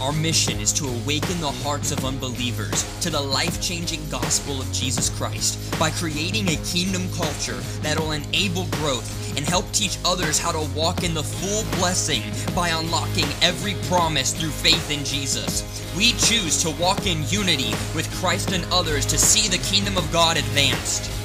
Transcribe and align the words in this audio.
Our 0.00 0.12
mission 0.12 0.60
is 0.60 0.72
to 0.74 0.88
awaken 0.88 1.42
the 1.42 1.52
hearts 1.62 1.92
of 1.92 2.06
unbelievers 2.06 2.84
to 3.02 3.10
the 3.10 3.20
life 3.20 3.60
changing 3.60 4.00
gospel 4.08 4.58
of 4.58 4.72
Jesus 4.72 5.10
Christ 5.10 5.78
by 5.78 5.90
creating 5.90 6.48
a 6.48 6.56
kingdom 6.64 7.06
culture 7.12 7.58
that 7.82 8.00
will 8.00 8.12
enable 8.12 8.64
growth 8.80 9.36
and 9.36 9.46
help 9.46 9.70
teach 9.72 9.98
others 10.06 10.38
how 10.38 10.52
to 10.52 10.70
walk 10.74 11.04
in 11.04 11.12
the 11.12 11.22
full 11.22 11.64
blessing 11.78 12.22
by 12.54 12.70
unlocking 12.70 13.26
every 13.42 13.74
promise 13.88 14.32
through 14.32 14.48
faith 14.48 14.90
in 14.90 15.04
Jesus. 15.04 15.62
We 15.94 16.12
choose 16.12 16.62
to 16.62 16.70
walk 16.80 17.06
in 17.06 17.28
unity 17.28 17.72
with 17.94 18.10
Christ 18.22 18.52
and 18.52 18.64
others 18.72 19.04
to 19.04 19.18
see 19.18 19.54
the 19.54 19.62
kingdom 19.64 19.98
of 19.98 20.10
God 20.10 20.38
advanced. 20.38 21.19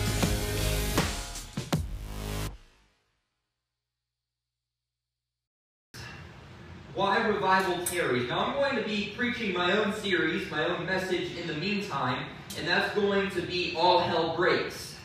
Why 6.95 7.27
Revival 7.27 7.85
Tarries. 7.85 8.29
Now, 8.29 8.45
I'm 8.45 8.53
going 8.53 8.75
to 8.81 8.83
be 8.87 9.13
preaching 9.17 9.53
my 9.53 9.73
own 9.77 9.93
series, 9.93 10.49
my 10.49 10.65
own 10.65 10.85
message 10.85 11.35
in 11.35 11.45
the 11.47 11.53
meantime, 11.55 12.25
and 12.57 12.65
that's 12.65 12.95
going 12.95 13.29
to 13.31 13.41
be 13.41 13.75
All 13.77 13.99
Hell 13.99 14.35
Breaks. 14.35 14.95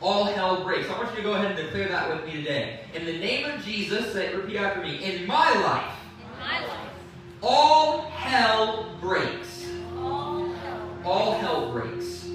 All 0.00 0.24
hell 0.24 0.62
breaks. 0.64 0.88
I 0.90 0.98
want 0.98 1.10
you 1.10 1.16
to 1.16 1.22
go 1.22 1.32
ahead 1.32 1.52
and 1.52 1.56
declare 1.56 1.88
that 1.88 2.10
with 2.10 2.26
me 2.26 2.32
today. 2.42 2.80
In 2.94 3.06
the 3.06 3.18
name 3.18 3.50
of 3.50 3.64
Jesus, 3.64 4.12
say, 4.12 4.26
it, 4.26 4.36
repeat 4.36 4.58
after 4.58 4.82
me. 4.82 5.02
In 5.02 5.26
my 5.26 5.50
life, 5.54 5.94
In 6.20 6.38
my 6.40 6.60
life, 6.66 6.90
all 7.42 8.02
hell 8.10 8.96
breaks. 9.00 9.66
all 9.98 10.52
hell 10.52 10.88
All 11.04 11.32
hell 11.38 11.72
breaks. 11.72 12.26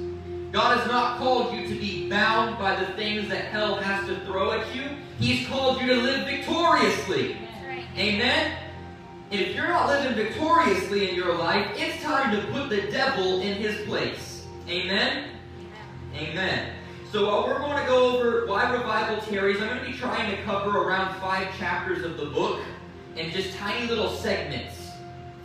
God 0.51 0.79
has 0.79 0.87
not 0.87 1.19
called 1.19 1.53
you 1.53 1.67
to 1.67 1.75
be 1.79 2.09
bound 2.09 2.57
by 2.57 2.75
the 2.83 2.91
things 2.93 3.29
that 3.29 3.45
hell 3.45 3.75
has 3.75 4.07
to 4.07 4.19
throw 4.25 4.51
at 4.53 4.75
you. 4.75 4.83
He's 5.19 5.47
called 5.47 5.79
you 5.79 5.87
to 5.87 5.95
live 5.95 6.25
victoriously. 6.25 7.37
Right. 7.67 7.85
Amen? 7.97 8.57
And 9.31 9.41
if 9.41 9.55
you're 9.55 9.67
not 9.67 9.89
living 9.89 10.15
victoriously 10.15 11.09
in 11.09 11.15
your 11.15 11.35
life, 11.35 11.71
it's 11.75 12.01
time 12.01 12.35
to 12.35 12.47
put 12.47 12.69
the 12.69 12.91
devil 12.91 13.41
in 13.41 13.57
his 13.57 13.85
place. 13.85 14.47
Amen? 14.67 15.29
Amen. 16.15 16.73
So 17.11 17.29
uh, 17.29 17.45
we're 17.45 17.59
going 17.59 17.77
to 17.77 17.85
go 17.87 18.17
over 18.17 18.47
why 18.47 18.71
revival 18.71 19.21
tarries. 19.21 19.61
I'm 19.61 19.67
going 19.67 19.79
to 19.79 19.85
be 19.85 19.95
trying 19.95 20.35
to 20.35 20.41
cover 20.43 20.79
around 20.79 21.19
five 21.19 21.55
chapters 21.59 22.03
of 22.03 22.17
the 22.17 22.25
book 22.25 22.61
and 23.17 23.31
just 23.31 23.55
tiny 23.57 23.87
little 23.87 24.09
segments 24.09 24.89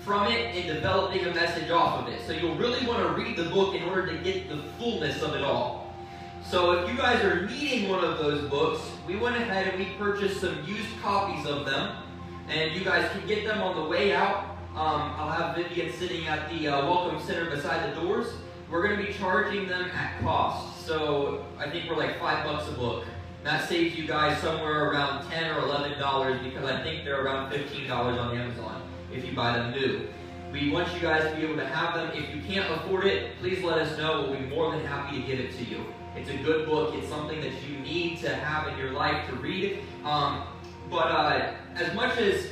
from 0.00 0.28
it 0.28 0.54
and 0.56 0.66
developing 0.66 1.26
a 1.26 1.34
message 1.34 1.70
off 1.70 2.00
of 2.00 2.08
it. 2.08 2.20
So 2.26 2.32
you'll 2.32 2.56
really 2.56 2.86
want 2.86 3.00
to 3.00 3.22
read 3.22 3.36
the 3.36 3.50
book 3.50 3.74
in 3.74 3.82
order 3.82 4.06
to 4.06 4.18
get 4.18 4.48
the 4.48 4.62
fullness 4.78 5.20
of 5.20 5.34
it 5.34 5.42
all. 5.42 5.94
So 6.48 6.72
if 6.72 6.90
you 6.90 6.96
guys 6.96 7.22
are 7.22 7.46
needing 7.46 7.90
one 7.90 8.02
of 8.02 8.18
those 8.18 8.48
books, 8.48 8.80
we 9.06 9.16
went 9.16 9.36
ahead 9.36 9.68
and 9.68 9.78
we 9.78 9.92
purchased 9.96 10.40
some 10.40 10.62
used 10.66 10.88
copies 11.02 11.46
of 11.46 11.66
them, 11.66 11.96
and 12.48 12.72
you 12.72 12.84
guys 12.84 13.10
can 13.10 13.26
get 13.26 13.44
them 13.44 13.62
on 13.62 13.76
the 13.76 13.88
way 13.88 14.12
out. 14.12 14.56
Um, 14.74 15.14
I'll 15.16 15.30
have 15.30 15.56
Vivian 15.56 15.92
sitting 15.92 16.26
at 16.26 16.50
the 16.50 16.68
uh, 16.68 16.86
welcome 16.86 17.20
center 17.24 17.48
beside 17.48 17.90
the 17.90 18.00
doors. 18.00 18.28
We're 18.70 18.86
going 18.86 19.00
to 19.00 19.06
be 19.06 19.12
charging 19.12 19.68
them 19.68 19.84
at 19.90 20.20
cost. 20.20 20.84
So 20.84 21.46
I 21.58 21.70
think 21.70 21.88
we're 21.88 21.96
like 21.96 22.18
five 22.18 22.44
bucks 22.44 22.68
a 22.68 22.72
book. 22.72 23.04
That 23.44 23.68
saves 23.68 23.96
you 23.96 24.06
guys 24.06 24.40
somewhere 24.40 24.90
around 24.90 25.28
ten 25.30 25.50
or 25.54 25.60
eleven 25.60 25.98
dollars 25.98 26.40
because 26.42 26.64
I 26.64 26.82
think 26.82 27.04
they're 27.04 27.22
around 27.22 27.50
fifteen 27.50 27.86
dollars 27.86 28.18
on 28.18 28.36
Amazon 28.36 28.82
if 29.12 29.24
you 29.24 29.34
buy 29.34 29.56
them 29.56 29.72
new. 29.72 30.08
We 30.50 30.70
want 30.70 30.92
you 30.94 31.00
guys 31.00 31.30
to 31.30 31.36
be 31.36 31.42
able 31.44 31.56
to 31.56 31.66
have 31.66 31.94
them. 31.94 32.10
If 32.14 32.34
you 32.34 32.40
can't 32.42 32.70
afford 32.72 33.06
it, 33.06 33.38
please 33.40 33.62
let 33.62 33.78
us 33.78 33.98
know. 33.98 34.22
We'll 34.22 34.40
be 34.40 34.46
more 34.46 34.70
than 34.70 34.84
happy 34.86 35.20
to 35.20 35.26
give 35.26 35.40
it 35.40 35.56
to 35.58 35.64
you. 35.64 35.84
It's 36.16 36.30
a 36.30 36.36
good 36.38 36.66
book. 36.66 36.94
It's 36.94 37.08
something 37.08 37.40
that 37.40 37.52
you 37.68 37.78
need 37.80 38.18
to 38.20 38.34
have 38.34 38.68
in 38.68 38.78
your 38.78 38.92
life 38.92 39.28
to 39.28 39.36
read. 39.36 39.80
Um, 40.04 40.44
but 40.90 41.08
uh, 41.08 41.54
as 41.76 41.92
much 41.94 42.16
as 42.18 42.48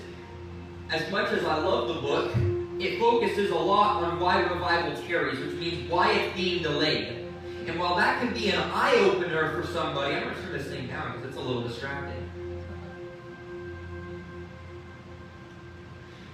as 0.90 1.10
much 1.10 1.32
as 1.32 1.44
I 1.44 1.56
love 1.56 1.88
the 1.88 1.94
book, 1.94 2.32
it 2.78 2.98
focuses 2.98 3.50
a 3.50 3.56
lot 3.56 4.02
on 4.02 4.20
why 4.20 4.40
revival 4.40 5.00
tarries, 5.06 5.38
which 5.38 5.54
means 5.54 5.90
why 5.90 6.12
it's 6.12 6.36
being 6.36 6.62
delayed. 6.62 7.28
And 7.66 7.78
while 7.78 7.96
that 7.96 8.20
can 8.20 8.34
be 8.34 8.50
an 8.50 8.60
eye 8.60 8.96
opener 8.96 9.52
for 9.52 9.66
somebody, 9.72 10.16
I'm 10.16 10.24
going 10.24 10.34
to 10.34 10.42
turn 10.42 10.52
this 10.52 10.66
thing 10.66 10.88
down 10.88 11.12
because 11.12 11.30
it's 11.30 11.38
a 11.38 11.40
little 11.40 11.62
distracting. 11.62 12.30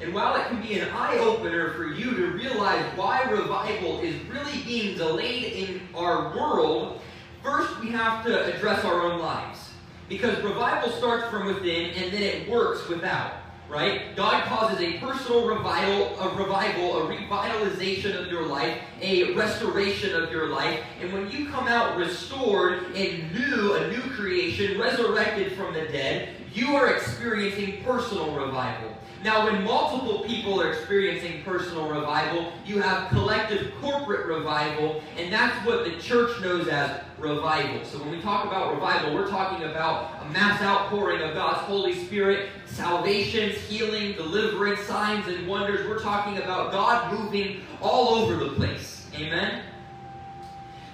And 0.01 0.13
while 0.15 0.35
it 0.41 0.49
can 0.49 0.61
be 0.61 0.81
an 0.81 0.89
eye 0.91 1.19
opener 1.19 1.75
for 1.75 1.87
you 1.87 2.15
to 2.15 2.27
realize 2.29 2.85
why 2.97 3.23
revival 3.23 4.01
is 4.01 4.17
really 4.25 4.63
being 4.63 4.97
delayed 4.97 5.53
in 5.53 5.81
our 5.95 6.37
world, 6.37 7.01
first 7.45 7.79
we 7.81 7.91
have 7.91 8.25
to 8.25 8.57
address 8.57 8.85
our 8.85 9.03
own 9.03 9.21
lives. 9.21 9.68
Because 10.09 10.43
revival 10.43 10.91
starts 10.93 11.29
from 11.29 11.47
within 11.47 11.91
and 11.91 12.13
then 12.13 12.23
it 12.23 12.49
works 12.49 12.89
without, 12.89 13.33
right? 13.69 14.17
God 14.17 14.45
causes 14.45 14.81
a 14.81 14.99
personal 14.99 15.47
revival, 15.47 16.19
a 16.19 16.35
revival, 16.35 17.03
a 17.03 17.15
revitalization 17.15 18.19
of 18.19 18.29
your 18.29 18.47
life, 18.47 18.79
a 19.03 19.35
restoration 19.35 20.15
of 20.15 20.31
your 20.33 20.49
life. 20.49 20.81
And 21.01 21.13
when 21.13 21.31
you 21.31 21.51
come 21.51 21.69
out 21.69 21.99
restored 21.99 22.85
and 22.95 23.33
new, 23.35 23.75
a 23.75 23.89
new 23.89 24.01
creation, 24.15 24.81
resurrected 24.81 25.53
from 25.53 25.75
the 25.75 25.83
dead, 25.83 26.31
you 26.55 26.75
are 26.75 26.95
experiencing 26.95 27.85
personal 27.85 28.35
revival. 28.35 28.98
Now, 29.25 29.47
when 29.47 29.65
multiple 29.65 30.21
people 30.21 30.61
are 30.61 30.71
experiencing 30.71 31.43
personal 31.43 31.89
revival, 31.89 32.53
you 32.65 32.81
have 32.81 33.09
collective 33.09 33.73
corporate 33.81 34.27
revival, 34.27 35.03
and 35.17 35.33
that's 35.33 35.67
what 35.67 35.85
the 35.85 35.97
church 36.01 36.41
knows 36.41 36.69
as 36.69 37.01
revival. 37.19 37.85
So, 37.85 37.99
when 37.99 38.11
we 38.13 38.21
talk 38.21 38.47
about 38.47 38.75
revival, 38.75 39.15
we're 39.15 39.29
talking 39.29 39.69
about 39.69 40.23
a 40.23 40.29
mass 40.31 40.63
outpouring 40.63 41.21
of 41.23 41.35
God's 41.35 41.59
Holy 41.67 41.95
Spirit, 42.05 42.51
salvations, 42.67 43.57
healing, 43.63 44.13
deliverance, 44.13 44.81
signs, 44.83 45.27
and 45.27 45.49
wonders. 45.49 45.89
We're 45.89 46.01
talking 46.01 46.39
about 46.39 46.71
God 46.71 47.13
moving 47.13 47.63
all 47.83 48.15
over 48.15 48.37
the 48.37 48.53
place. 48.53 49.09
Amen? 49.17 49.63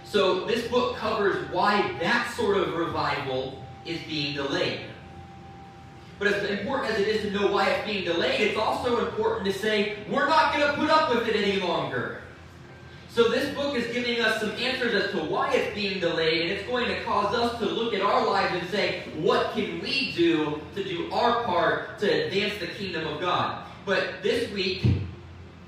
So, 0.04 0.46
this 0.46 0.66
book 0.68 0.96
covers 0.96 1.50
why 1.50 1.92
that 2.00 2.32
sort 2.34 2.56
of 2.56 2.72
revival 2.72 3.58
is 3.84 4.00
being 4.04 4.34
delayed. 4.34 4.80
But 6.24 6.32
as 6.32 6.58
important 6.58 6.90
as 6.90 7.00
it 7.00 7.06
is 7.06 7.20
to 7.20 7.30
know 7.38 7.52
why 7.52 7.68
it's 7.68 7.86
being 7.86 8.06
delayed, 8.06 8.40
it's 8.40 8.56
also 8.56 9.06
important 9.06 9.44
to 9.44 9.52
say, 9.52 9.98
we're 10.08 10.26
not 10.26 10.54
going 10.54 10.66
to 10.66 10.72
put 10.72 10.88
up 10.88 11.14
with 11.14 11.28
it 11.28 11.36
any 11.36 11.60
longer. 11.60 12.22
So 13.10 13.28
this 13.28 13.54
book 13.54 13.76
is 13.76 13.92
giving 13.92 14.22
us 14.22 14.40
some 14.40 14.52
answers 14.52 14.94
as 14.94 15.10
to 15.10 15.18
why 15.18 15.52
it's 15.52 15.74
being 15.74 16.00
delayed, 16.00 16.40
and 16.40 16.50
it's 16.50 16.66
going 16.66 16.88
to 16.88 17.04
cause 17.04 17.34
us 17.34 17.58
to 17.58 17.66
look 17.66 17.92
at 17.92 18.00
our 18.00 18.26
lives 18.26 18.58
and 18.58 18.66
say, 18.70 19.02
what 19.16 19.52
can 19.52 19.82
we 19.82 20.12
do 20.12 20.62
to 20.74 20.82
do 20.82 21.12
our 21.12 21.44
part 21.44 21.98
to 21.98 22.06
advance 22.24 22.58
the 22.58 22.68
kingdom 22.68 23.06
of 23.06 23.20
God? 23.20 23.66
But 23.84 24.22
this 24.22 24.50
week, 24.50 24.82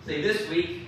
say 0.06 0.22
this 0.22 0.48
week, 0.48 0.86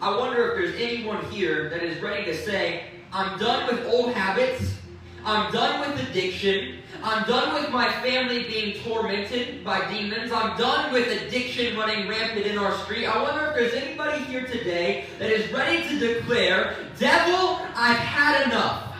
I 0.00 0.16
wonder 0.16 0.48
if 0.48 0.54
there's 0.54 0.80
anyone 0.80 1.22
here 1.30 1.68
that 1.68 1.82
is 1.82 2.00
ready 2.00 2.24
to 2.24 2.34
say, 2.34 2.84
I'm 3.12 3.38
done 3.38 3.66
with 3.66 3.86
old 3.86 4.14
habits, 4.14 4.78
I'm 5.26 5.52
done 5.52 5.80
with 5.80 6.08
addiction, 6.08 6.78
I'm 7.04 7.28
done 7.28 7.52
with 7.52 7.70
my 7.70 7.92
family 8.00 8.44
being 8.44 8.82
tormented 8.82 9.62
by 9.62 9.86
demons. 9.92 10.32
I'm 10.32 10.56
done 10.56 10.90
with 10.90 11.06
addiction 11.06 11.76
running 11.76 12.08
rampant 12.08 12.46
in 12.46 12.56
our 12.56 12.74
street. 12.78 13.04
I 13.04 13.22
wonder 13.22 13.48
if 13.48 13.56
there's 13.56 13.74
anybody 13.74 14.24
here 14.24 14.46
today 14.46 15.04
that 15.18 15.30
is 15.30 15.52
ready 15.52 15.86
to 15.86 15.98
declare, 15.98 16.76
Devil, 16.98 17.60
I've 17.76 17.98
had 17.98 18.46
enough. 18.46 18.96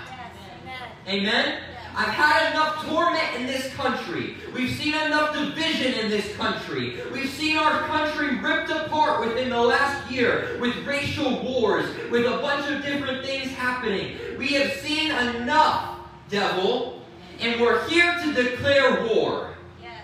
Amen? 1.08 1.60
I've 1.96 2.08
had 2.08 2.50
enough 2.50 2.84
torment 2.84 3.36
in 3.36 3.46
this 3.46 3.72
country. 3.72 4.36
We've 4.52 4.76
seen 4.76 4.92
enough 4.92 5.34
division 5.34 5.94
in 5.94 6.10
this 6.10 6.36
country. 6.36 7.00
We've 7.10 7.30
seen 7.30 7.56
our 7.56 7.86
country 7.86 8.36
ripped 8.36 8.68
apart 8.68 9.26
within 9.26 9.48
the 9.48 9.62
last 9.62 10.10
year 10.10 10.58
with 10.60 10.76
racial 10.84 11.42
wars, 11.42 11.86
with 12.10 12.26
a 12.26 12.36
bunch 12.36 12.70
of 12.70 12.84
different 12.84 13.24
things 13.24 13.50
happening. 13.52 14.18
We 14.36 14.48
have 14.48 14.72
seen 14.72 15.10
enough, 15.10 16.00
devil, 16.28 17.00
and 17.40 17.60
we're 17.60 17.86
here 17.88 18.18
to 18.22 18.32
declare 18.32 19.06
war. 19.06 19.54
Yes. 19.82 20.02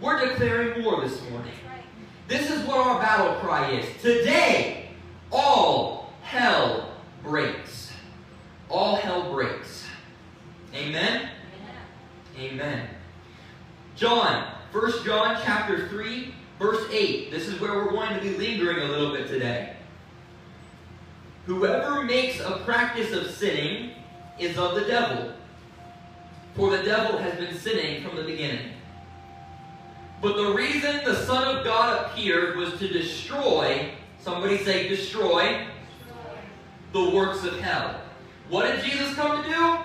We're 0.00 0.28
declaring 0.28 0.84
war 0.84 1.00
this 1.00 1.20
morning. 1.30 1.52
That's 1.62 1.66
right. 1.66 1.84
This 2.28 2.50
is 2.50 2.66
what 2.66 2.78
our 2.78 3.00
battle 3.00 3.34
cry 3.40 3.70
is. 3.70 4.02
Today, 4.02 4.90
all 5.32 6.12
hell 6.22 6.94
breaks. 7.22 7.92
All 8.68 8.96
hell 8.96 9.32
breaks. 9.32 9.84
Amen? 10.74 11.28
Amen. 12.38 12.88
John, 13.96 14.52
1 14.72 15.04
John 15.04 15.40
chapter 15.44 15.88
3, 15.88 16.34
verse 16.58 16.84
8. 16.90 17.30
This 17.30 17.46
is 17.46 17.60
where 17.60 17.74
we're 17.74 17.92
going 17.92 18.14
to 18.14 18.20
be 18.20 18.36
lingering 18.36 18.78
a 18.78 18.90
little 18.90 19.12
bit 19.12 19.28
today. 19.28 19.76
Whoever 21.46 22.02
makes 22.02 22.40
a 22.40 22.58
practice 22.64 23.12
of 23.12 23.30
sinning 23.30 23.92
is 24.38 24.58
of 24.58 24.74
the 24.74 24.80
devil. 24.82 25.32
For 26.54 26.76
the 26.76 26.82
devil 26.82 27.18
has 27.18 27.34
been 27.34 27.56
sinning 27.56 28.02
from 28.02 28.16
the 28.16 28.22
beginning. 28.22 28.70
But 30.22 30.36
the 30.36 30.52
reason 30.52 31.04
the 31.04 31.16
Son 31.26 31.56
of 31.56 31.64
God 31.64 32.06
appeared 32.06 32.56
was 32.56 32.78
to 32.78 32.88
destroy, 32.88 33.90
somebody 34.20 34.58
say 34.58 34.88
destroy, 34.88 35.66
the 36.92 37.10
works 37.10 37.44
of 37.44 37.58
hell. 37.58 38.00
What 38.48 38.66
did 38.66 38.84
Jesus 38.84 39.14
come 39.14 39.42
to 39.42 39.48
do? 39.48 39.78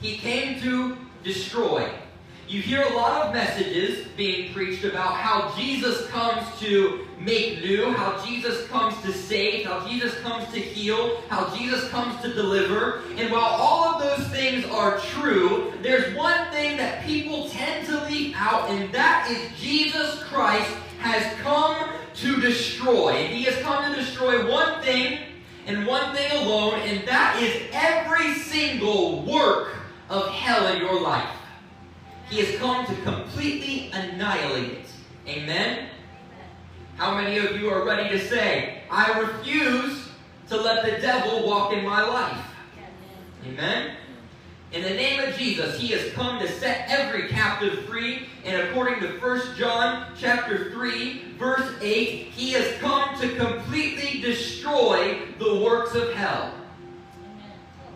He 0.00 0.16
came 0.16 0.60
to 0.62 0.96
destroy. 1.24 1.90
You 2.48 2.60
hear 2.60 2.82
a 2.82 2.94
lot 2.94 3.26
of 3.26 3.32
messages 3.32 4.06
being 4.16 4.52
preached 4.52 4.84
about 4.84 5.14
how 5.14 5.54
Jesus 5.56 6.06
comes 6.08 6.46
to 6.60 7.06
make 7.18 7.62
new, 7.62 7.92
how 7.92 8.22
Jesus 8.24 8.66
comes 8.68 9.00
to 9.02 9.12
save, 9.12 9.64
how 9.64 9.86
Jesus 9.88 10.18
comes 10.18 10.52
to 10.52 10.60
heal, 10.60 11.22
how 11.28 11.54
Jesus 11.56 11.88
comes 11.88 12.20
to 12.20 12.34
deliver. 12.34 13.02
And 13.16 13.32
while 13.32 13.42
all 13.42 13.94
of 13.94 14.02
those 14.02 14.28
things 14.28 14.66
are 14.66 14.98
true, 14.98 15.72
there's 15.80 16.14
one 16.14 16.50
thing 16.50 16.76
that 16.76 17.04
people 17.06 17.48
tend 17.48 17.86
to 17.86 18.04
leave 18.04 18.34
out, 18.36 18.68
and 18.70 18.92
that 18.92 19.30
is 19.30 19.58
Jesus 19.58 20.22
Christ 20.24 20.70
has 20.98 21.24
come 21.40 21.90
to 22.14 22.40
destroy. 22.40 23.28
He 23.28 23.44
has 23.44 23.56
come 23.62 23.90
to 23.90 23.98
destroy 23.98 24.50
one 24.50 24.82
thing 24.82 25.20
and 25.66 25.86
one 25.86 26.14
thing 26.14 26.30
alone, 26.32 26.80
and 26.80 27.06
that 27.08 27.40
is 27.40 27.62
every 27.72 28.34
single 28.34 29.22
work 29.22 29.76
of 30.10 30.28
hell 30.28 30.66
in 30.74 30.82
your 30.82 31.00
life. 31.00 31.28
He 32.32 32.40
has 32.40 32.58
come 32.58 32.86
to 32.86 32.94
completely 33.02 33.90
annihilate 33.92 34.70
it. 34.70 34.86
Amen? 35.28 35.90
How 36.96 37.14
many 37.14 37.36
of 37.36 37.60
you 37.60 37.68
are 37.68 37.84
ready 37.84 38.08
to 38.08 38.26
say, 38.26 38.84
I 38.90 39.20
refuse 39.20 40.08
to 40.48 40.56
let 40.56 40.82
the 40.82 40.92
devil 40.92 41.46
walk 41.46 41.74
in 41.74 41.84
my 41.84 42.02
life? 42.02 42.42
Amen? 43.46 43.96
In 44.72 44.80
the 44.80 44.88
name 44.88 45.20
of 45.20 45.36
Jesus, 45.36 45.78
he 45.78 45.88
has 45.88 46.10
come 46.14 46.38
to 46.38 46.48
set 46.48 46.86
every 46.88 47.28
captive 47.28 47.84
free. 47.84 48.28
And 48.46 48.62
according 48.62 49.00
to 49.00 49.08
1 49.20 49.56
John 49.58 50.06
chapter 50.16 50.70
3, 50.72 51.34
verse 51.38 51.70
8, 51.82 52.28
he 52.28 52.52
has 52.52 52.78
come 52.78 53.14
to 53.20 53.36
completely 53.36 54.22
destroy 54.22 55.18
the 55.38 55.56
works 55.56 55.94
of 55.94 56.14
hell. 56.14 56.54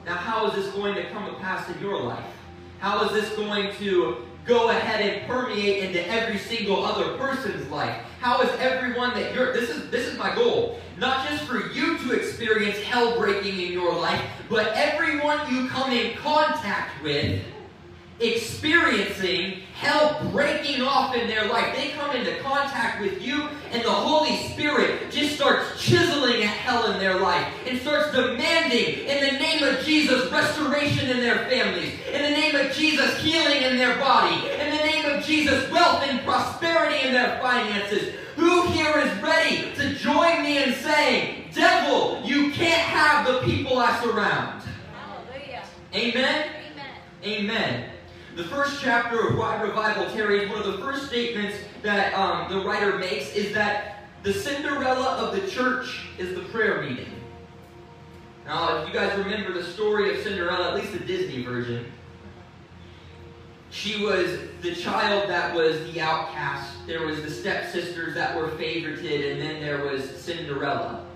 Now, 0.04 0.16
how 0.16 0.48
is 0.48 0.56
this 0.56 0.74
going 0.74 0.94
to 0.96 1.08
come 1.08 1.24
to 1.24 1.40
pass 1.40 1.66
in 1.74 1.80
your 1.80 2.02
life? 2.02 2.22
How 2.80 3.02
is 3.06 3.12
this 3.12 3.34
going 3.36 3.74
to 3.76 4.25
go 4.46 4.70
ahead 4.70 5.00
and 5.00 5.26
permeate 5.26 5.84
into 5.84 6.06
every 6.08 6.38
single 6.38 6.84
other 6.84 7.16
person's 7.16 7.68
life? 7.70 7.96
How 8.20 8.40
is 8.42 8.50
everyone 8.60 9.10
that 9.14 9.34
you're 9.34 9.52
this 9.52 9.70
is 9.70 9.90
this 9.90 10.06
is 10.06 10.18
my 10.18 10.34
goal. 10.34 10.78
Not 10.98 11.28
just 11.28 11.44
for 11.44 11.70
you 11.72 11.98
to 11.98 12.12
experience 12.12 12.78
hell 12.78 13.18
breaking 13.18 13.60
in 13.60 13.72
your 13.72 13.94
life, 13.94 14.22
but 14.48 14.72
everyone 14.74 15.52
you 15.52 15.68
come 15.68 15.92
in 15.92 16.16
contact 16.16 17.02
with 17.02 17.42
experiencing 18.20 19.60
hell 19.74 20.18
breaking 20.32 20.80
off 20.82 21.14
in 21.14 21.28
their 21.28 21.46
life. 21.48 21.76
They 21.76 21.90
come 21.90 22.16
into 22.16 22.38
contact 22.40 23.00
with 23.00 23.22
you, 23.22 23.48
and 23.70 23.82
the 23.82 23.90
Holy 23.90 24.48
Spirit 24.48 25.10
just 25.10 25.36
starts 25.36 25.82
chiseling 25.82 26.42
at 26.42 26.48
hell 26.48 26.90
in 26.92 26.98
their 26.98 27.20
life 27.20 27.46
and 27.66 27.78
starts 27.80 28.14
demanding, 28.14 29.06
in 29.06 29.24
the 29.24 29.38
name 29.38 29.62
of 29.62 29.84
Jesus, 29.84 30.30
restoration 30.32 31.10
in 31.10 31.18
their 31.18 31.48
families, 31.50 31.92
in 32.10 32.22
the 32.22 32.30
name 32.30 32.54
of 32.56 32.72
Jesus, 32.72 33.18
healing 33.18 33.62
in 33.62 33.76
their 33.76 33.96
body, 33.98 34.48
in 34.50 34.70
the 34.70 34.82
name 34.82 35.04
of 35.04 35.22
Jesus, 35.24 35.70
wealth 35.70 36.02
and 36.06 36.20
prosperity 36.24 37.06
in 37.06 37.12
their 37.12 37.38
finances. 37.40 38.14
Who 38.36 38.66
here 38.68 38.98
is 38.98 39.22
ready 39.22 39.72
to 39.76 39.94
join 39.94 40.42
me 40.42 40.62
in 40.62 40.74
saying, 40.74 41.50
Devil, 41.52 42.22
you 42.22 42.50
can't 42.52 42.82
have 42.82 43.26
the 43.26 43.40
people 43.40 43.78
I 43.78 43.98
surround? 44.00 44.62
Hallelujah. 44.92 45.64
Amen? 45.94 46.50
Amen. 46.72 46.94
Amen. 47.24 47.95
The 48.36 48.44
first 48.44 48.82
chapter 48.82 49.28
of 49.28 49.38
Why 49.38 49.58
Revival 49.62 50.10
Tarries, 50.10 50.50
one 50.50 50.58
of 50.58 50.66
the 50.66 50.76
first 50.76 51.06
statements 51.06 51.56
that 51.80 52.12
um, 52.12 52.52
the 52.52 52.66
writer 52.66 52.98
makes 52.98 53.32
is 53.34 53.54
that 53.54 54.04
the 54.24 54.32
Cinderella 54.34 55.16
of 55.16 55.40
the 55.40 55.50
church 55.50 56.04
is 56.18 56.34
the 56.34 56.42
prayer 56.50 56.82
meeting. 56.82 57.08
Now, 58.44 58.76
if 58.76 58.88
you 58.88 58.92
guys 58.92 59.16
remember 59.16 59.54
the 59.54 59.64
story 59.64 60.14
of 60.14 60.22
Cinderella, 60.22 60.68
at 60.68 60.74
least 60.74 60.92
the 60.92 60.98
Disney 60.98 61.44
version, 61.44 61.90
she 63.70 64.04
was 64.04 64.38
the 64.60 64.74
child 64.74 65.30
that 65.30 65.54
was 65.54 65.90
the 65.90 66.02
outcast. 66.02 66.76
There 66.86 67.06
was 67.06 67.22
the 67.22 67.30
stepsisters 67.30 68.14
that 68.16 68.36
were 68.36 68.48
favorited, 68.48 69.32
and 69.32 69.40
then 69.40 69.62
there 69.62 69.82
was 69.82 70.04
Cinderella. 70.10 71.06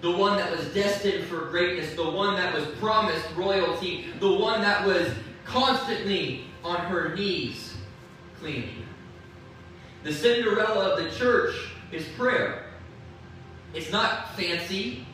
The 0.00 0.12
one 0.12 0.38
that 0.38 0.50
was 0.50 0.64
destined 0.72 1.24
for 1.24 1.44
greatness, 1.50 1.94
the 1.94 2.10
one 2.10 2.36
that 2.36 2.54
was 2.54 2.64
promised 2.78 3.26
royalty, 3.36 4.06
the 4.18 4.32
one 4.32 4.62
that 4.62 4.86
was 4.86 5.10
constantly 5.44 6.46
on 6.64 6.76
her 6.76 7.14
knees 7.14 7.74
cleaning. 8.38 8.86
The 10.02 10.12
Cinderella 10.12 10.90
of 10.90 11.04
the 11.04 11.10
church 11.18 11.54
is 11.92 12.06
prayer. 12.16 12.64
It's 13.74 13.92
not 13.92 14.34
fancy. 14.36 15.06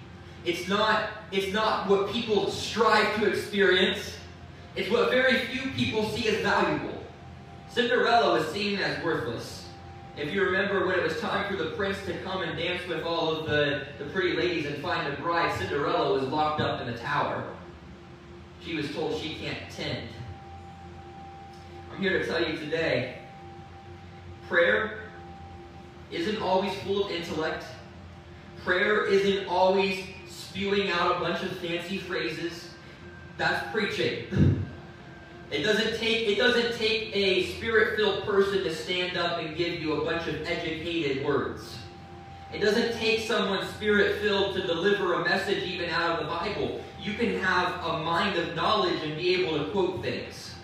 It's 0.44 0.69
not, 0.69 1.10
it's 1.32 1.52
not 1.52 1.88
what 1.88 2.10
people 2.10 2.50
strive 2.50 3.16
to 3.16 3.26
experience. 3.26 4.16
It's 4.76 4.90
what 4.90 5.10
very 5.10 5.38
few 5.46 5.70
people 5.72 6.08
see 6.10 6.28
as 6.28 6.40
valuable. 6.43 7.02
Cinderella 7.69 8.38
was 8.38 8.46
seen 8.52 8.78
as 8.78 9.02
worthless. 9.04 9.66
If 10.16 10.32
you 10.32 10.43
remember 10.43 10.87
when 10.87 10.98
it 10.98 11.02
was 11.02 11.20
time 11.20 11.50
for 11.50 11.62
the 11.62 11.70
prince 11.70 11.98
to 12.06 12.16
come 12.22 12.43
and 12.43 12.56
dance 12.56 12.87
with 12.88 13.02
all 13.02 13.37
of 13.37 13.46
the, 13.46 13.87
the 13.98 14.04
pretty 14.06 14.34
ladies 14.34 14.64
and 14.66 14.82
find 14.82 15.12
a 15.12 15.16
bride, 15.20 15.58
Cinderella 15.58 16.12
was 16.12 16.22
locked 16.22 16.60
up 16.60 16.81
in 16.81 16.87
the 16.87 16.98
tower. 16.98 17.44
She 18.64 18.75
was 18.75 18.94
told 18.94 19.20
she 19.20 19.34
can't 19.34 19.58
tend. 19.70 20.08
I'm 21.96 22.02
here 22.02 22.19
to 22.19 22.26
tell 22.26 22.46
you 22.46 22.58
today 22.58 23.14
prayer 24.48 25.04
isn't 26.10 26.43
always 26.43 26.75
full 26.81 27.06
of 27.06 27.10
intellect. 27.10 27.64
Prayer 28.62 29.06
isn't 29.06 29.48
always 29.48 30.04
spewing 30.28 30.90
out 30.90 31.16
a 31.16 31.20
bunch 31.20 31.43
of 31.43 31.56
fancy 31.56 31.96
phrases. 31.96 32.69
That's 33.38 33.72
preaching. 33.72 34.62
It 35.48 35.62
doesn't 35.62 35.96
take 35.98 36.26
it 36.26 36.38
doesn't 36.38 36.76
take 36.76 37.14
a 37.14 37.52
spirit-filled 37.52 38.25
person 38.25 38.64
to 38.64 38.75
stand 38.75 39.16
up 39.16 39.38
and 39.38 39.56
give 39.56 39.81
you 39.81 40.02
a 40.02 40.04
bunch 40.04 40.26
of 40.26 40.44
educated 40.44 41.25
words. 41.25 41.78
It 42.52 42.58
doesn't 42.58 42.98
take 42.98 43.20
someone 43.20 43.64
spirit-filled 43.69 44.56
to 44.56 44.66
deliver 44.66 45.14
a 45.14 45.25
message 45.25 45.62
even 45.62 45.88
out 45.90 46.19
of 46.19 46.26
the 46.26 46.26
Bible. 46.26 46.81
You 47.00 47.14
can 47.14 47.38
have 47.38 47.84
a 47.84 48.02
mind 48.02 48.37
of 48.40 48.56
knowledge 48.56 49.00
and 49.04 49.16
be 49.16 49.40
able 49.40 49.64
to 49.64 49.70
quote 49.70 50.02
things. 50.02 50.56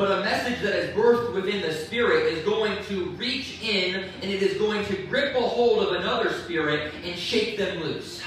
But 0.00 0.12
a 0.12 0.22
message 0.22 0.62
that 0.62 0.74
is 0.74 0.96
birthed 0.96 1.34
within 1.34 1.60
the 1.60 1.74
Spirit 1.74 2.32
is 2.32 2.42
going 2.42 2.82
to 2.86 3.10
reach 3.16 3.62
in 3.62 3.96
and 3.96 4.24
it 4.24 4.42
is 4.42 4.56
going 4.56 4.82
to 4.86 4.96
grip 5.08 5.36
a 5.36 5.40
hold 5.42 5.86
of 5.86 6.00
another 6.00 6.32
spirit 6.32 6.94
and 7.04 7.18
shake 7.18 7.58
them 7.58 7.80
loose. 7.80 8.22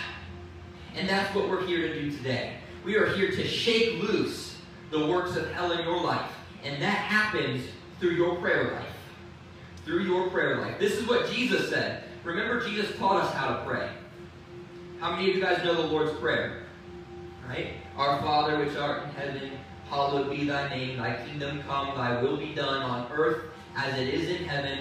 And 0.96 1.10
that's 1.10 1.34
what 1.34 1.50
we're 1.50 1.66
here 1.66 1.88
to 1.88 2.00
do 2.00 2.16
today. 2.16 2.58
We 2.86 2.96
are 2.96 3.08
here 3.16 3.32
to 3.32 3.48
shake 3.48 4.04
loose 4.04 4.56
the 4.92 5.08
works 5.08 5.36
of 5.36 5.52
hell 5.52 5.72
in 5.72 5.84
your 5.84 6.00
life. 6.00 6.30
And 6.64 6.80
that 6.80 6.90
happens 6.90 7.66
through 8.00 8.12
your 8.12 8.36
prayer 8.36 8.76
life. 8.76 8.96
Through 9.84 10.04
your 10.04 10.30
prayer 10.30 10.62
life. 10.62 10.78
This 10.78 10.94
is 10.94 11.08
what 11.08 11.32
Jesus 11.32 11.72
said. 11.72 12.04
Remember, 12.24 12.64
Jesus 12.64 12.96
taught 13.00 13.24
us 13.24 13.34
how 13.34 13.48
to 13.48 13.66
pray. 13.66 13.90
How 15.00 15.16
many 15.16 15.28
of 15.32 15.36
you 15.36 15.42
guys 15.42 15.64
know 15.64 15.74
the 15.74 15.88
Lord's 15.88 16.16
Prayer? 16.20 16.66
Right? 17.50 17.70
Our 17.98 18.22
Father 18.22 18.64
which 18.64 18.78
art 18.78 19.06
in 19.06 19.10
heaven, 19.16 19.52
hallowed 19.94 20.32
be 20.32 20.46
thy 20.46 20.68
name, 20.70 20.98
thy 20.98 21.16
kingdom 21.26 21.62
come, 21.68 21.96
thy 21.96 22.20
will 22.22 22.38
be 22.38 22.54
done 22.56 22.82
on 22.82 23.12
earth 23.12 23.44
as 23.76 23.98
it 23.98 24.08
is 24.08 24.30
in 24.30 24.44
heaven. 24.46 24.80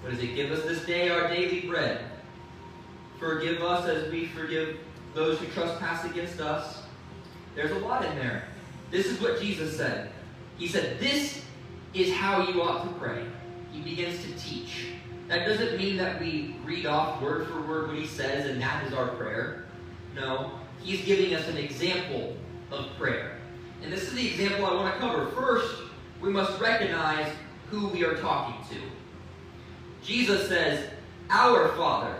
What 0.00 0.12
does 0.12 0.20
it? 0.20 0.34
Give 0.34 0.50
us 0.50 0.62
this 0.64 0.84
day 0.86 1.10
our 1.10 1.28
daily 1.28 1.60
bread. 1.60 2.04
Forgive 3.18 3.62
us 3.62 3.86
as 3.86 4.10
we 4.10 4.26
forgive 4.26 4.78
those 5.14 5.38
who 5.38 5.46
trespass 5.48 6.04
against 6.04 6.40
us. 6.40 6.82
There's 7.54 7.70
a 7.70 7.78
lot 7.78 8.04
in 8.04 8.16
there. 8.16 8.44
This 8.90 9.06
is 9.06 9.20
what 9.20 9.40
Jesus 9.40 9.76
said. 9.76 10.10
He 10.56 10.68
said, 10.68 10.98
This 10.98 11.42
is 11.92 12.12
how 12.12 12.48
you 12.48 12.62
ought 12.62 12.84
to 12.84 12.90
pray. 12.98 13.24
He 13.72 13.82
begins 13.82 14.22
to 14.22 14.32
teach. 14.38 14.86
That 15.28 15.46
doesn't 15.46 15.76
mean 15.76 15.96
that 15.98 16.20
we 16.20 16.56
read 16.64 16.86
off 16.86 17.20
word 17.20 17.46
for 17.46 17.60
word 17.62 17.88
what 17.88 17.96
he 17.96 18.06
says 18.06 18.48
and 18.48 18.60
that 18.60 18.86
is 18.86 18.92
our 18.92 19.08
prayer. 19.08 19.64
No, 20.14 20.52
he's 20.82 21.04
giving 21.04 21.34
us 21.34 21.46
an 21.48 21.56
example 21.56 22.36
of 22.70 22.86
prayer. 22.98 23.33
And 23.84 23.92
this 23.92 24.04
is 24.04 24.14
the 24.14 24.26
example 24.26 24.64
I 24.64 24.74
want 24.74 24.94
to 24.94 25.00
cover. 25.00 25.26
First, 25.32 25.82
we 26.20 26.30
must 26.30 26.58
recognize 26.58 27.30
who 27.70 27.88
we 27.88 28.02
are 28.02 28.14
talking 28.16 28.66
to. 28.70 28.82
Jesus 30.02 30.48
says, 30.48 30.88
Our 31.28 31.68
Father. 31.76 32.14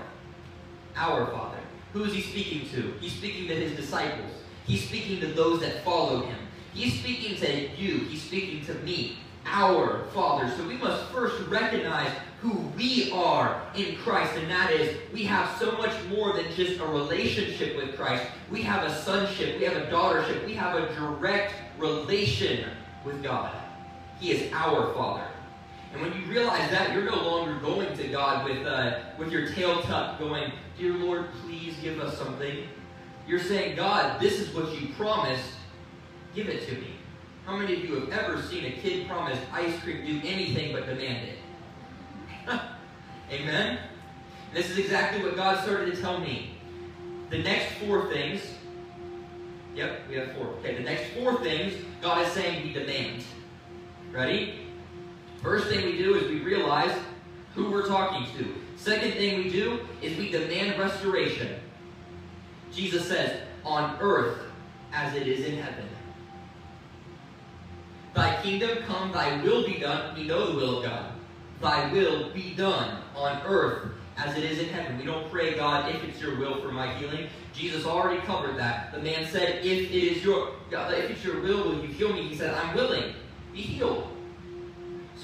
Our 0.94 1.26
Father. 1.26 1.59
Who 1.94 2.04
is 2.04 2.12
he 2.12 2.21
speaking 2.21 2.68
to? 2.71 2.94
He's 3.00 3.12
speaking 3.12 3.49
to 3.49 3.54
his 3.54 3.75
disciples. 3.76 4.30
He's 4.66 4.85
speaking 4.85 5.21
to 5.21 5.28
those 5.28 5.61
that 5.61 5.83
follow 5.85 6.26
him. 6.26 6.37
He's 6.75 6.99
speaking 6.99 7.37
to 7.37 7.68
you. 7.76 7.99
He's 8.00 8.23
speaking 8.23 8.64
to 8.66 8.75
me. 8.83 9.18
Our 9.47 10.05
Father. 10.15 10.53
So 10.57 10.67
we 10.67 10.77
must 10.77 11.05
first 11.13 11.47
recognize 11.49 12.11
who 12.41 12.53
we 12.77 13.11
are 13.13 13.63
in 13.75 13.97
Christ, 13.97 14.37
and 14.37 14.51
that 14.51 14.71
is 14.71 14.99
we 15.13 15.25
have 15.25 15.59
so 15.59 15.73
much 15.73 15.95
more 16.11 16.35
than 16.35 16.45
just 16.55 16.79
a 16.81 16.87
relationship 16.87 17.77
with 17.77 17.97
Christ. 17.97 18.27
We 18.51 18.61
have 18.63 18.85
a 18.85 18.95
sonship, 19.03 19.59
we 19.59 19.65
have 19.65 19.77
a 19.77 19.87
daughtership, 19.87 20.45
we 20.45 20.55
have 20.55 20.77
a 20.77 20.95
direct 20.95 21.55
relation 21.79 22.69
with 23.05 23.23
God. 23.23 23.55
He 24.21 24.33
is 24.33 24.53
our 24.53 24.93
Father. 24.93 25.27
And 25.95 26.03
when 26.03 26.13
you 26.21 26.27
realize 26.27 26.71
that, 26.71 26.93
you're 26.93 27.05
no 27.05 27.23
longer 27.23 27.55
going 27.61 27.97
to 27.97 28.09
God 28.09 28.45
with, 28.45 28.67
uh, 28.67 28.99
with 29.17 29.31
your 29.31 29.49
tail 29.53 29.81
tucked, 29.83 30.19
going, 30.19 30.53
Dear 30.77 30.95
Lord, 30.95 31.29
please 31.43 31.77
give 31.81 32.01
us 32.01 32.19
something. 32.19 32.67
You're 33.29 33.41
saying, 33.41 33.77
God, 33.77 34.21
this 34.21 34.41
is 34.41 34.53
what 34.53 34.79
you 34.79 34.89
promised. 34.95 35.51
Give 36.35 36.49
it 36.49 36.67
to 36.69 36.75
me. 36.75 36.97
How 37.47 37.57
many 37.57 37.75
of 37.75 37.85
you 37.85 38.01
have 38.01 38.09
ever 38.11 38.41
seen 38.41 38.65
a 38.65 38.71
kid 38.71 39.07
promised 39.07 39.43
ice 39.53 39.79
cream 39.81 40.05
do 40.07 40.27
anything 40.27 40.73
but 40.73 40.87
demand 40.87 41.29
it? 41.29 41.39
Amen? 43.31 43.79
This 44.55 44.71
is 44.71 44.79
exactly 44.79 45.23
what 45.23 45.37
God 45.37 45.63
started 45.63 45.95
to 45.95 46.01
tell 46.01 46.21
me. 46.21 46.55
The 47.31 47.39
next 47.39 47.75
four 47.75 48.09
things, 48.11 48.41
yep, 49.75 50.01
we 50.09 50.17
have 50.17 50.33
four. 50.33 50.47
Okay, 50.61 50.75
the 50.75 50.85
next 50.85 51.13
four 51.13 51.41
things 51.43 51.75
God 52.01 52.27
is 52.27 52.33
saying 52.33 52.65
we 52.65 52.73
demand. 52.73 53.25
Ready? 54.11 54.67
First 55.43 55.69
thing 55.69 55.85
we 55.85 55.99
do 55.99 56.15
is 56.15 56.31
we 56.31 56.41
realize 56.41 56.97
who 57.55 57.71
we're 57.71 57.87
talking 57.87 58.27
to. 58.39 58.55
Second 58.77 59.13
thing 59.13 59.39
we 59.39 59.51
do 59.51 59.81
is 60.01 60.17
we 60.17 60.31
demand 60.31 60.79
restoration. 60.79 61.61
Jesus 62.73 63.07
says, 63.07 63.41
on 63.65 63.99
earth 64.01 64.39
as 64.93 65.15
it 65.15 65.27
is 65.27 65.45
in 65.47 65.59
heaven. 65.59 65.89
Thy 68.14 68.40
kingdom 68.42 68.78
come, 68.87 69.11
thy 69.11 69.42
will 69.42 69.66
be 69.66 69.80
done. 69.80 70.14
We 70.16 70.25
know 70.25 70.52
the 70.52 70.56
will 70.56 70.78
of 70.78 70.85
God. 70.85 71.12
Thy 71.61 71.92
will 71.92 72.30
be 72.30 72.54
done 72.54 73.02
on 73.16 73.42
earth 73.44 73.88
as 74.16 74.37
it 74.37 74.44
is 74.44 74.61
in 74.61 74.68
heaven. 74.68 74.97
We 74.99 75.04
don't 75.04 75.28
pray, 75.30 75.54
God, 75.54 75.92
if 75.92 76.04
it's 76.04 76.21
your 76.21 76.37
will 76.37 76.61
for 76.61 76.71
my 76.71 76.94
healing. 76.94 77.28
Jesus 77.52 77.85
already 77.85 78.21
covered 78.23 78.56
that. 78.56 78.92
The 78.92 79.00
man 79.00 79.26
said, 79.26 79.64
if 79.64 79.90
it 79.90 79.94
is 79.94 80.25
your 80.25 80.52
God, 80.71 80.94
if 80.94 81.11
it's 81.11 81.25
your 81.25 81.40
will, 81.40 81.64
will 81.64 81.80
you 81.80 81.88
heal 81.88 82.12
me? 82.12 82.23
He 82.28 82.37
said, 82.37 82.54
I'm 82.54 82.76
willing. 82.76 83.14
Be 83.52 83.62
healed. 83.62 84.13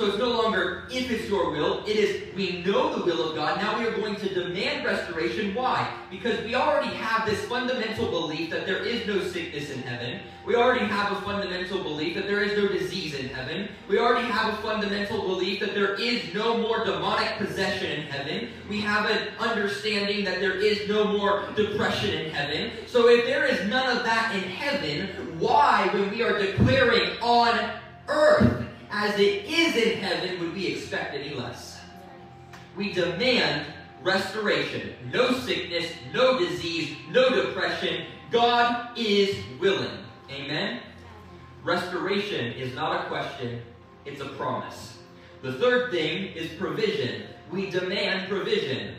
So 0.00 0.07
it's 0.07 0.16
no 0.16 0.30
longer 0.30 0.85
if 0.90 1.11
it's 1.11 1.28
your 1.28 1.50
will, 1.50 1.85
it 1.85 1.95
is 1.95 2.35
we 2.35 2.62
know 2.62 2.97
the 2.97 3.04
will 3.04 3.28
of 3.28 3.37
God. 3.37 3.59
Now 3.59 3.78
we 3.78 3.85
are 3.85 3.95
going 3.95 4.16
to 4.16 4.33
demand 4.33 4.83
restoration. 4.83 5.54
Why? 5.54 5.92
Because 6.11 6.42
we 6.42 6.54
already 6.54 6.88
have 6.95 7.28
this 7.28 7.45
fundamental 7.45 8.09
belief 8.09 8.49
that 8.49 8.64
there 8.64 8.83
is 8.83 9.07
no 9.07 9.23
sickness 9.23 9.69
in 9.69 9.83
heaven. 9.83 10.21
We 10.47 10.54
already 10.54 10.87
have 10.87 11.12
a 11.12 11.21
fundamental 11.21 11.83
belief 11.83 12.14
that 12.14 12.26
there 12.26 12.42
is 12.42 12.57
no 12.57 12.66
disease 12.66 13.12
in 13.12 13.28
heaven. 13.28 13.69
We 13.88 13.99
already 13.99 14.26
have 14.26 14.54
a 14.54 14.57
fundamental 14.62 15.21
belief 15.21 15.61
that 15.61 15.75
there 15.75 15.97
is 15.97 16.33
no 16.33 16.57
more 16.57 16.83
demonic 16.83 17.37
possession 17.37 17.92
in 17.92 18.07
heaven. 18.07 18.49
We 18.71 18.80
have 18.80 19.11
an 19.11 19.28
understanding 19.38 20.25
that 20.25 20.40
there 20.40 20.54
is 20.59 20.88
no 20.88 21.09
more 21.09 21.45
depression 21.54 22.14
in 22.14 22.30
heaven. 22.30 22.71
So 22.87 23.11
if 23.11 23.26
there 23.26 23.45
is 23.45 23.69
none 23.69 23.95
of 23.95 24.02
that 24.04 24.35
in 24.35 24.45
heaven, 24.45 25.38
why, 25.38 25.90
when 25.92 26.09
we 26.09 26.23
are 26.23 26.38
declaring 26.38 27.19
on 27.21 27.75
earth, 28.09 28.69
as 28.90 29.18
it 29.18 29.44
is 29.44 29.76
in 29.76 29.99
heaven, 29.99 30.40
would 30.40 30.54
we 30.54 30.66
expect 30.66 31.14
any 31.14 31.35
less? 31.35 31.78
We 32.76 32.92
demand 32.92 33.66
restoration. 34.02 34.94
No 35.12 35.32
sickness, 35.32 35.92
no 36.12 36.38
disease, 36.38 36.97
no 37.11 37.30
depression. 37.30 38.06
God 38.30 38.97
is 38.97 39.37
willing. 39.61 39.99
Amen? 40.30 40.80
Restoration 41.62 42.52
is 42.52 42.75
not 42.75 43.04
a 43.04 43.09
question, 43.09 43.62
it's 44.04 44.20
a 44.20 44.28
promise. 44.30 44.99
The 45.42 45.52
third 45.54 45.90
thing 45.90 46.32
is 46.35 46.50
provision. 46.59 47.25
We 47.50 47.70
demand 47.70 48.28
provision. 48.28 48.94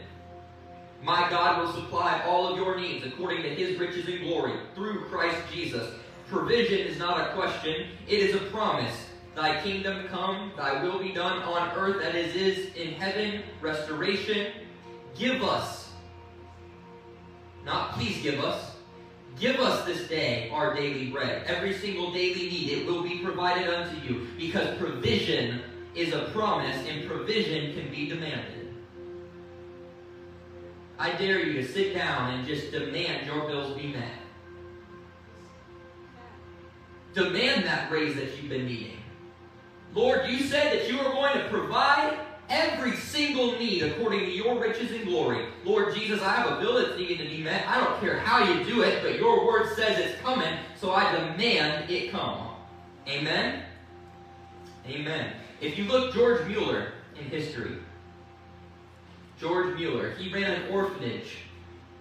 My 1.03 1.29
God 1.29 1.61
will 1.61 1.73
supply 1.73 2.21
all 2.25 2.47
of 2.47 2.57
your 2.57 2.79
needs 2.79 3.05
according 3.05 3.41
to 3.43 3.49
his 3.49 3.79
riches 3.79 4.07
and 4.07 4.21
glory 4.21 4.53
through 4.75 5.05
Christ 5.05 5.37
Jesus. 5.51 5.91
Provision 6.27 6.79
is 6.79 6.99
not 6.99 7.19
a 7.19 7.33
question, 7.33 7.87
it 8.07 8.19
is 8.19 8.35
a 8.35 8.39
promise. 8.51 9.07
Thy 9.35 9.61
kingdom 9.61 10.07
come, 10.09 10.51
thy 10.57 10.83
will 10.83 10.99
be 10.99 11.13
done 11.13 11.41
on 11.43 11.71
earth 11.77 12.03
as 12.03 12.15
it 12.15 12.35
is 12.35 12.75
in 12.75 12.93
heaven. 12.93 13.43
Restoration. 13.61 14.51
Give 15.17 15.43
us, 15.43 15.89
not 17.65 17.93
please 17.93 18.21
give 18.21 18.43
us, 18.43 18.75
give 19.39 19.59
us 19.59 19.85
this 19.85 20.07
day 20.07 20.49
our 20.51 20.73
daily 20.73 21.07
bread. 21.07 21.43
Every 21.47 21.73
single 21.73 22.11
daily 22.11 22.49
need, 22.49 22.69
it 22.69 22.85
will 22.85 23.03
be 23.03 23.19
provided 23.19 23.67
unto 23.73 23.95
you. 24.05 24.27
Because 24.37 24.77
provision 24.77 25.61
is 25.95 26.13
a 26.13 26.29
promise 26.33 26.77
and 26.87 27.07
provision 27.07 27.73
can 27.73 27.89
be 27.89 28.07
demanded. 28.07 28.73
I 30.97 31.13
dare 31.13 31.39
you 31.39 31.53
to 31.53 31.67
sit 31.67 31.93
down 31.93 32.33
and 32.33 32.47
just 32.47 32.71
demand 32.71 33.25
your 33.25 33.47
bills 33.47 33.77
be 33.77 33.87
met. 33.87 34.19
Demand 37.13 37.65
that 37.65 37.91
raise 37.91 38.15
that 38.15 38.37
you've 38.37 38.49
been 38.49 38.65
needing. 38.65 39.00
Lord, 39.93 40.29
you 40.29 40.39
said 40.39 40.73
that 40.73 40.89
you 40.89 40.99
are 40.99 41.11
going 41.11 41.33
to 41.33 41.49
provide 41.49 42.17
every 42.49 42.95
single 42.95 43.57
need 43.57 43.83
according 43.83 44.19
to 44.21 44.31
your 44.31 44.59
riches 44.59 44.91
and 44.91 45.05
glory. 45.05 45.45
Lord 45.63 45.95
Jesus, 45.95 46.21
I 46.21 46.33
have 46.33 46.51
a 46.51 46.61
bill 46.61 46.75
that's 46.75 46.97
needing 46.97 47.17
to 47.17 47.23
be 47.23 47.41
met. 47.41 47.67
I 47.67 47.79
don't 47.79 47.99
care 47.99 48.19
how 48.19 48.43
you 48.43 48.63
do 48.63 48.81
it, 48.81 49.01
but 49.01 49.17
your 49.17 49.45
word 49.45 49.73
says 49.75 49.97
it's 49.97 50.21
coming, 50.21 50.53
so 50.79 50.91
I 50.91 51.11
demand 51.11 51.89
it 51.89 52.11
come. 52.11 52.49
Amen? 53.07 53.63
Amen. 54.87 55.33
If 55.59 55.77
you 55.77 55.85
look 55.85 56.13
George 56.13 56.45
Mueller 56.47 56.93
in 57.17 57.25
history, 57.25 57.77
George 59.39 59.75
Mueller, 59.75 60.11
he 60.11 60.31
ran 60.33 60.51
an 60.51 60.71
orphanage. 60.71 61.37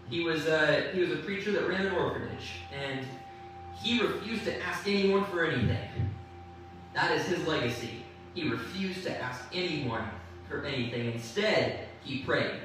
He 0.08 0.24
was 0.24 0.46
a, 0.46 0.90
he 0.92 1.00
was 1.00 1.12
a 1.12 1.16
preacher 1.16 1.52
that 1.52 1.68
ran 1.68 1.86
an 1.86 1.92
orphanage, 1.94 2.52
and 2.72 3.06
he 3.80 4.00
refused 4.00 4.44
to 4.44 4.62
ask 4.62 4.86
anyone 4.86 5.24
for 5.26 5.44
anything. 5.44 6.09
That 6.94 7.12
is 7.12 7.26
his 7.26 7.46
legacy. 7.46 8.04
He 8.34 8.48
refused 8.48 9.02
to 9.04 9.20
ask 9.20 9.44
anyone 9.52 10.04
for 10.48 10.64
anything. 10.64 11.12
Instead, 11.12 11.88
he 12.02 12.22
prayed. 12.22 12.60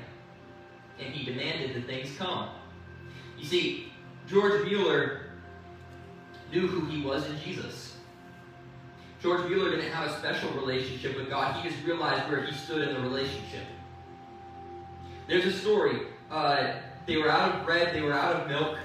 And 1.00 1.14
he 1.14 1.26
demanded 1.26 1.76
that 1.76 1.88
things 1.88 2.16
come. 2.18 2.50
You 3.38 3.46
see, 3.46 3.92
George 4.28 4.66
Mueller 4.66 5.22
knew 6.52 6.68
who 6.68 6.86
he 6.86 7.06
was 7.06 7.30
in 7.30 7.40
Jesus. 7.40 7.98
George 9.22 9.50
Mueller 9.50 9.72
didn't 9.72 9.92
have 9.92 10.10
a 10.10 10.18
special 10.20 10.52
relationship 10.52 11.18
with 11.18 11.30
God. 11.30 11.56
He 11.56 11.70
just 11.70 11.84
realized 11.84 12.30
where 12.30 12.44
he 12.44 12.54
stood 12.54 12.88
in 12.88 12.94
the 12.94 13.02
relationship. 13.02 13.66
There's 15.28 15.46
a 15.46 15.52
story. 15.52 16.02
Uh, 16.30 16.74
they 17.06 17.18
were 17.18 17.30
out 17.30 17.56
of 17.56 17.66
bread, 17.66 17.96
they 17.96 18.02
were 18.02 18.14
out 18.14 18.36
of 18.36 18.48
milk, 18.48 18.78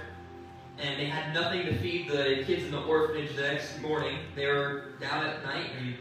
and 0.79 0.99
they 0.99 1.07
had 1.07 1.35
nothing 1.35 1.67
to 1.67 1.77
feed 1.79 2.09
the 2.09 2.43
kids 2.47 2.65
in 2.65 2.71
the 2.71 2.81
orphanage 2.81 3.35
the 3.37 3.43
next 3.43 3.81
morning. 3.81 4.19
They 4.35 4.47
were 4.47 4.93
down 5.01 5.27
at 5.27 5.43
night, 5.43 5.71
and 5.79 5.95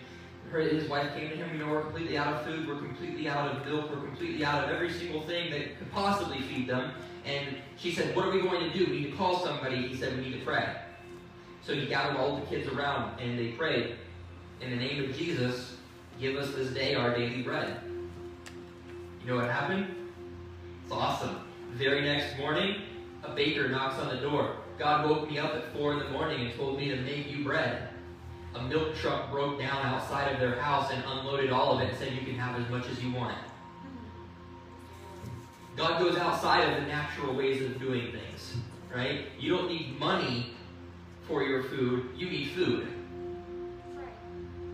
her, 0.52 0.60
his 0.62 0.90
wife 0.90 1.14
came 1.16 1.30
to 1.30 1.36
him, 1.36 1.54
you 1.54 1.66
know, 1.66 1.72
we're 1.72 1.82
completely 1.82 2.18
out 2.18 2.34
of 2.34 2.46
food, 2.46 2.68
we're 2.68 2.78
completely 2.78 3.28
out 3.28 3.56
of 3.56 3.66
milk, 3.66 3.90
we're 3.90 4.02
completely 4.02 4.44
out 4.44 4.64
of 4.64 4.70
every 4.70 4.92
single 4.92 5.22
thing 5.22 5.52
that 5.52 5.78
could 5.78 5.92
possibly 5.92 6.42
feed 6.42 6.68
them. 6.68 6.92
And 7.26 7.58
she 7.78 7.92
said, 7.92 8.16
what 8.16 8.26
are 8.26 8.32
we 8.32 8.42
going 8.42 8.72
to 8.72 8.78
do? 8.78 8.92
We 8.92 9.02
need 9.02 9.12
to 9.12 9.18
call 9.18 9.40
somebody. 9.40 9.88
He 9.88 9.96
said, 9.96 10.18
we 10.18 10.24
need 10.24 10.40
to 10.40 10.46
pray. 10.46 10.76
So 11.62 11.76
he 11.76 11.86
gathered 11.86 12.18
all 12.18 12.38
the 12.38 12.46
kids 12.46 12.68
around, 12.68 13.20
and 13.20 13.38
they 13.38 13.50
prayed. 13.50 13.96
In 14.62 14.72
the 14.72 14.78
name 14.78 15.04
of 15.04 15.16
Jesus, 15.16 15.76
give 16.20 16.36
us 16.36 16.52
this 16.56 16.72
day 16.72 16.96
our 16.96 17.16
daily 17.16 17.44
bread. 17.44 17.82
You 19.22 19.28
know 19.28 19.36
what 19.36 19.50
happened? 19.50 19.94
It's 20.84 20.92
awesome. 20.92 21.42
The 21.72 21.78
very 21.78 22.02
next 22.02 22.38
morning, 22.38 22.82
a 23.24 23.30
baker 23.32 23.68
knocks 23.70 24.00
on 24.00 24.10
the 24.10 24.22
door. 24.22 24.56
God 24.78 25.10
woke 25.10 25.30
me 25.30 25.38
up 25.38 25.54
at 25.54 25.74
4 25.74 25.94
in 25.94 26.00
the 26.00 26.10
morning 26.10 26.46
and 26.46 26.56
told 26.56 26.78
me 26.78 26.90
to 26.90 26.96
make 26.98 27.30
you 27.30 27.44
bread. 27.44 27.90
A 28.56 28.64
milk 28.64 28.96
truck 28.96 29.30
broke 29.30 29.60
down 29.60 29.86
outside 29.86 30.34
of 30.34 30.40
their 30.40 30.60
house 30.60 30.92
and 30.92 31.04
unloaded 31.06 31.52
all 31.52 31.76
of 31.76 31.82
it 31.82 31.90
and 31.90 31.98
said 31.98 32.14
you 32.14 32.22
can 32.22 32.36
have 32.36 32.60
as 32.60 32.70
much 32.70 32.88
as 32.90 33.04
you 33.04 33.12
want. 33.12 33.38
God 35.76 36.00
goes 36.00 36.18
outside 36.18 36.68
of 36.70 36.82
the 36.82 36.88
natural 36.88 37.36
ways 37.36 37.62
of 37.62 37.80
doing 37.80 38.12
things, 38.12 38.56
right? 38.94 39.26
You 39.40 39.56
don't 39.56 39.68
need 39.68 40.00
money 40.00 40.56
for 41.28 41.44
your 41.44 41.64
food, 41.64 42.10
you 42.18 42.30
need 42.30 42.52
food. 42.52 42.88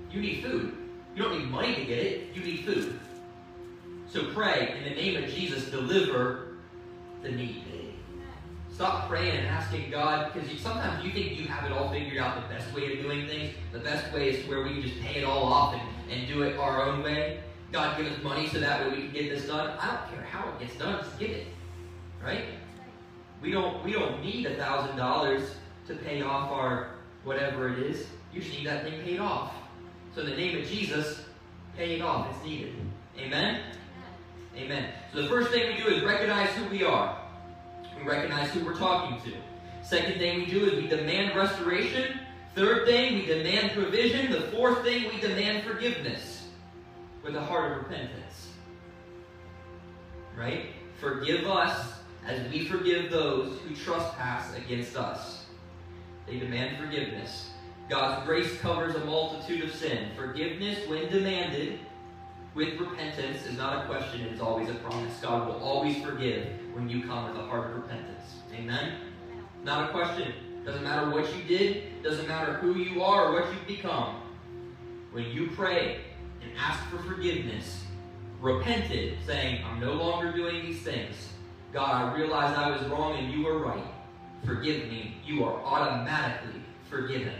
You 0.10 0.22
need 0.22 0.44
food. 0.44 0.78
You 1.16 1.24
don't 1.24 1.38
need 1.38 1.50
money 1.50 1.75
to 1.75 1.86
get 1.86 1.98
it, 1.98 2.30
you 2.34 2.44
need 2.44 2.64
food. 2.66 3.00
So 4.08 4.32
pray 4.34 4.75
in 4.78 4.84
the 4.84 5.02
name 5.02 5.22
of 5.22 5.30
Jesus, 5.30 5.66
deliver 5.66 6.58
the 7.22 7.32
need. 7.32 7.66
Stop 8.75 9.08
praying 9.08 9.38
and 9.38 9.48
asking 9.48 9.89
God, 9.89 10.34
because 10.34 10.50
sometimes 10.60 11.01
you 11.05 11.10
think 11.13 11.39
you 11.39 11.48
have 11.48 11.63
it 11.63 11.72
all 11.72 11.89
figured 11.89 12.17
out 12.17 12.36
the 12.36 12.53
best 12.53 12.74
way 12.75 12.91
of 12.91 13.01
doing 13.01 13.25
things. 13.25 13.53
The 13.72 13.79
best 13.79 14.13
way 14.13 14.32
is 14.32 14.50
where 14.50 14.63
we 14.63 14.74
can 14.74 14.82
just 14.82 15.00
pay 15.00 15.22
it 15.22 15.24
all 15.24 15.46
off 15.46 15.74
and, 15.74 16.12
and 16.12 16.27
do 16.27 16.41
it 16.41 16.58
our 16.58 16.84
own 16.84 17.01
way. 17.01 17.39
God 17.72 17.98
give 17.98 18.08
us 18.08 18.22
money 18.22 18.50
so 18.50 18.60
that 18.60 18.82
way 18.82 18.98
we 18.98 19.03
can 19.03 19.13
get 19.13 19.29
this 19.29 19.48
done. 19.48 19.77
I 19.79 19.96
don't 19.96 20.13
care 20.13 20.25
how 20.25 20.50
it 20.50 20.60
gets 20.60 20.77
done, 20.77 21.01
just 21.01 21.17
give 21.17 21.32
it. 21.32 21.48
Right? 22.22 22.44
We 23.41 23.51
don't 23.51 23.82
we 23.86 23.94
don't 23.94 24.22
need 24.22 24.46
a 24.46 24.55
thousand 24.55 24.98
dollars 24.98 25.55
to 25.88 25.96
pay 25.96 26.22
off 26.22 26.51
our 26.51 26.89
whatever 27.24 27.70
it 27.70 27.79
is. 27.79 28.08
You 28.34 28.41
just 28.41 28.53
need 28.53 28.67
that 28.67 28.84
thing 28.84 29.01
paid 29.03 29.20
off. 29.20 29.53
So 30.13 30.22
in 30.22 30.32
the 30.32 30.36
name 30.36 30.58
of 30.62 30.67
Jesus, 30.67 31.24
pay 31.77 31.96
it 31.96 32.01
off. 32.01 32.27
It's 32.29 32.44
needed. 32.44 32.75
Amen? 33.17 33.62
Amen. 34.58 34.91
So 35.13 35.22
the 35.22 35.29
first 35.29 35.51
thing 35.51 35.77
we 35.77 35.82
do 35.82 35.88
is 35.89 36.03
recognize 36.03 36.50
who 36.50 36.65
we 36.65 36.84
are. 36.84 37.25
We 37.98 38.04
recognize 38.04 38.52
who 38.52 38.66
we're 38.66 38.78
talking 38.78 39.22
to. 39.32 39.38
Second 39.82 40.18
thing 40.18 40.40
we 40.40 40.46
do 40.46 40.66
is 40.66 40.82
we 40.82 40.88
demand 40.88 41.36
restoration. 41.36 42.20
Third 42.56 42.88
thing, 42.88 43.16
we 43.16 43.25
demand 43.25 43.74
provision. 43.74 44.32
The 44.32 44.42
fourth 44.48 44.84
thing, 44.84 45.10
we 45.14 45.20
demand 45.20 45.64
forgiveness 45.64 46.48
with 47.24 47.36
a 47.36 47.42
heart 47.42 47.72
of 47.72 47.78
repentance. 47.80 48.50
Right? 50.38 50.68
Forgive 51.00 51.46
us 51.46 51.94
as 52.25 52.50
we 52.52 52.66
forgive 52.66 53.12
those 53.12 53.60
who 53.60 53.75
trespass 53.75 54.56
against 54.56 54.96
us. 54.96 55.46
They 56.25 56.40
demand 56.40 56.78
forgiveness. 56.78 57.52
God's 57.90 58.25
grace 58.25 58.58
covers 58.60 58.96
a 58.96 59.06
multitude 59.06 59.64
of 59.64 59.75
sin. 59.75 60.10
Forgiveness, 60.16 60.88
when 60.88 61.12
demanded 61.12 61.80
with 62.56 62.80
repentance, 62.80 63.46
is 63.46 63.58
not 63.58 63.86
a 63.86 63.88
question, 63.88 64.22
it 64.22 64.34
is 64.34 64.40
always 64.40 64.70
a 64.70 64.74
promise. 64.75 65.14
God 65.22 65.48
will 65.48 65.62
always 65.62 66.04
forgive 66.04 66.48
when 66.75 66.89
you 66.89 67.03
come 67.03 67.29
with 67.29 67.41
a 67.41 67.48
heart 67.48 67.70
of 67.70 67.75
repentance. 67.77 68.41
Amen? 68.53 68.96
Not 69.63 69.89
a 69.89 69.94
question. 69.94 70.34
Doesn't 70.65 70.84
matter 70.84 71.10
what 71.10 71.25
you 71.36 71.44
did, 71.44 72.03
doesn't 72.03 72.27
matter 72.27 72.53
who 72.53 72.75
you 72.75 73.01
are 73.01 73.27
or 73.27 73.34
what 73.39 73.53
you've 73.53 73.67
become. 73.67 74.22
When 75.12 75.25
you 75.32 75.50
pray 75.55 76.01
and 76.41 76.51
ask 76.58 76.84
for 76.89 76.98
forgiveness, 76.98 77.86
repented, 78.41 79.17
saying, 79.25 79.63
I'm 79.63 79.79
no 79.79 79.94
longer 79.94 80.34
doing 80.34 80.65
these 80.65 80.82
things. 80.82 81.29
God, 81.72 82.12
I 82.12 82.15
realize 82.15 82.58
I 82.58 82.72
was 82.72 82.86
wrong 82.88 83.17
and 83.17 83.32
you 83.32 83.46
were 83.46 83.60
right. 83.60 83.86
Forgive 84.44 84.89
me. 84.89 85.15
You 85.25 85.46
are 85.46 85.62
automatically 85.62 86.62
forgiven. 86.89 87.34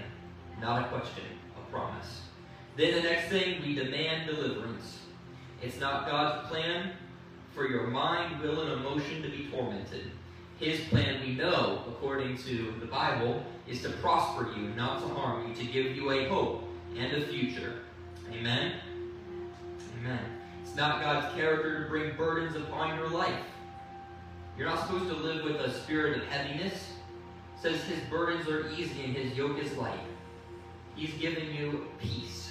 Not 0.62 0.86
a 0.86 0.88
question, 0.88 1.25
a 1.58 1.72
promise. 1.72 2.22
Then 2.77 2.96
the 2.96 3.01
next 3.01 3.30
thing, 3.30 3.62
we 3.62 3.75
demand 3.75 4.27
deliverance. 4.27 5.00
It's 5.62 5.80
not 5.80 6.08
God's 6.08 6.48
plan 6.48 6.92
for 7.56 7.68
your 7.68 7.88
mind, 7.88 8.42
will, 8.42 8.62
and 8.62 8.74
emotion 8.74 9.24
to 9.24 9.30
be 9.30 9.48
tormented. 9.50 10.12
His 10.60 10.82
plan, 10.90 11.22
we 11.22 11.34
know, 11.34 11.84
according 11.88 12.38
to 12.40 12.74
the 12.80 12.86
Bible, 12.86 13.44
is 13.68 13.82
to 13.82 13.90
prosper 13.90 14.52
you, 14.56 14.70
not 14.76 15.02
to 15.02 15.08
harm 15.14 15.48
you, 15.48 15.56
to 15.56 15.66
give 15.66 15.96
you 15.96 16.12
a 16.12 16.28
hope 16.28 16.64
and 16.98 17.14
a 17.14 17.26
future. 17.28 17.80
Amen? 18.32 18.74
Amen. 20.00 20.20
It's 20.62 20.76
not 20.76 21.02
God's 21.02 21.34
character 21.36 21.84
to 21.84 21.90
bring 21.90 22.16
burdens 22.16 22.56
upon 22.56 22.98
your 22.98 23.10
life. 23.10 23.44
You're 24.58 24.68
not 24.68 24.82
supposed 24.82 25.08
to 25.10 25.16
live 25.16 25.44
with 25.44 25.58
a 25.58 25.74
spirit 25.82 26.18
of 26.18 26.28
heaviness. 26.28 26.74
It 26.74 27.62
says 27.62 27.84
his 27.84 28.00
burdens 28.10 28.48
are 28.48 28.70
easy 28.72 29.04
and 29.04 29.16
his 29.16 29.36
yoke 29.38 29.60
is 29.60 29.76
light. 29.78 30.00
He's 30.96 31.14
giving 31.16 31.54
you 31.54 31.88
peace. 32.00 32.45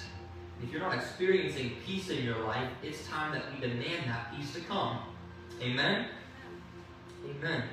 If 0.63 0.71
you're 0.71 0.81
not 0.81 0.95
experiencing 0.95 1.71
peace 1.85 2.09
in 2.09 2.23
your 2.23 2.39
life, 2.39 2.69
it's 2.81 3.05
time 3.07 3.33
that 3.33 3.43
we 3.53 3.59
demand 3.59 4.09
that 4.09 4.35
peace 4.35 4.53
to 4.53 4.61
come. 4.61 4.99
Amen? 5.61 6.07
Amen. 7.29 7.63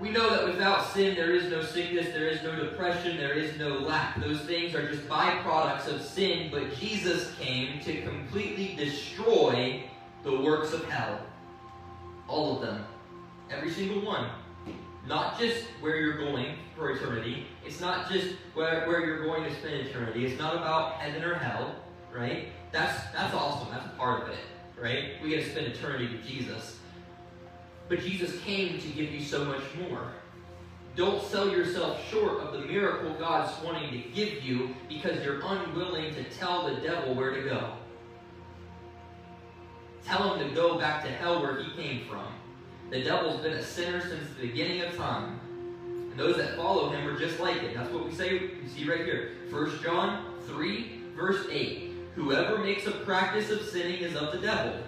We 0.00 0.10
know 0.10 0.30
that 0.30 0.46
without 0.46 0.92
sin, 0.92 1.16
there 1.16 1.32
is 1.32 1.50
no 1.50 1.62
sickness, 1.62 2.06
there 2.08 2.28
is 2.28 2.42
no 2.44 2.54
depression, 2.54 3.16
there 3.16 3.32
is 3.32 3.58
no 3.58 3.78
lack. 3.78 4.20
Those 4.20 4.40
things 4.42 4.74
are 4.76 4.88
just 4.88 5.08
byproducts 5.08 5.88
of 5.88 6.00
sin, 6.00 6.50
but 6.52 6.72
Jesus 6.76 7.34
came 7.40 7.80
to 7.80 8.02
completely 8.02 8.76
destroy 8.76 9.82
the 10.22 10.40
works 10.40 10.72
of 10.72 10.88
hell. 10.88 11.20
All 12.28 12.56
of 12.56 12.62
them. 12.62 12.84
Every 13.50 13.72
single 13.72 14.02
one. 14.02 14.30
Not 15.08 15.38
just 15.38 15.64
where 15.80 15.96
you're 15.96 16.18
going 16.18 16.56
for 16.76 16.90
eternity. 16.90 17.46
It's 17.66 17.80
not 17.80 18.10
just 18.10 18.34
where, 18.52 18.86
where 18.86 19.04
you're 19.04 19.24
going 19.24 19.42
to 19.44 19.54
spend 19.58 19.74
eternity. 19.86 20.26
It's 20.26 20.38
not 20.38 20.54
about 20.54 20.94
heaven 20.94 21.24
or 21.24 21.34
hell, 21.34 21.76
right? 22.14 22.48
That's 22.72 23.10
that's 23.14 23.34
awesome. 23.34 23.68
That's 23.72 23.88
part 23.96 24.22
of 24.22 24.28
it, 24.28 24.38
right? 24.78 25.12
We 25.22 25.30
get 25.30 25.44
to 25.44 25.50
spend 25.50 25.68
eternity 25.68 26.12
with 26.12 26.26
Jesus. 26.26 26.78
But 27.88 28.00
Jesus 28.00 28.38
came 28.42 28.78
to 28.78 28.88
give 28.88 29.10
you 29.10 29.22
so 29.22 29.46
much 29.46 29.62
more. 29.80 30.12
Don't 30.94 31.24
sell 31.24 31.48
yourself 31.48 32.06
short 32.10 32.40
of 32.40 32.52
the 32.52 32.66
miracle 32.66 33.14
God's 33.14 33.52
wanting 33.64 33.90
to 33.90 34.08
give 34.10 34.42
you 34.42 34.74
because 34.88 35.24
you're 35.24 35.40
unwilling 35.42 36.14
to 36.16 36.24
tell 36.24 36.68
the 36.68 36.80
devil 36.82 37.14
where 37.14 37.30
to 37.30 37.48
go. 37.48 37.72
Tell 40.04 40.34
him 40.34 40.48
to 40.48 40.54
go 40.54 40.78
back 40.78 41.02
to 41.04 41.10
hell 41.10 41.40
where 41.40 41.62
he 41.62 41.70
came 41.80 42.06
from. 42.06 42.26
The 42.90 43.02
devil's 43.02 43.40
been 43.42 43.52
a 43.52 43.62
sinner 43.62 44.00
since 44.00 44.28
the 44.30 44.46
beginning 44.46 44.80
of 44.80 44.96
time. 44.96 45.38
And 46.10 46.18
those 46.18 46.36
that 46.36 46.56
follow 46.56 46.88
him 46.88 47.06
are 47.06 47.18
just 47.18 47.38
like 47.38 47.62
it. 47.62 47.74
That's 47.74 47.90
what 47.92 48.06
we 48.06 48.14
say, 48.14 48.32
you 48.32 48.68
see 48.74 48.88
right 48.88 49.04
here. 49.04 49.32
1 49.50 49.82
John 49.82 50.24
3, 50.46 51.02
verse 51.14 51.46
8. 51.50 51.92
Whoever 52.14 52.58
makes 52.58 52.86
a 52.86 52.92
practice 52.92 53.50
of 53.50 53.62
sinning 53.62 54.00
is 54.00 54.16
of 54.16 54.32
the 54.32 54.38
devil. 54.38 54.80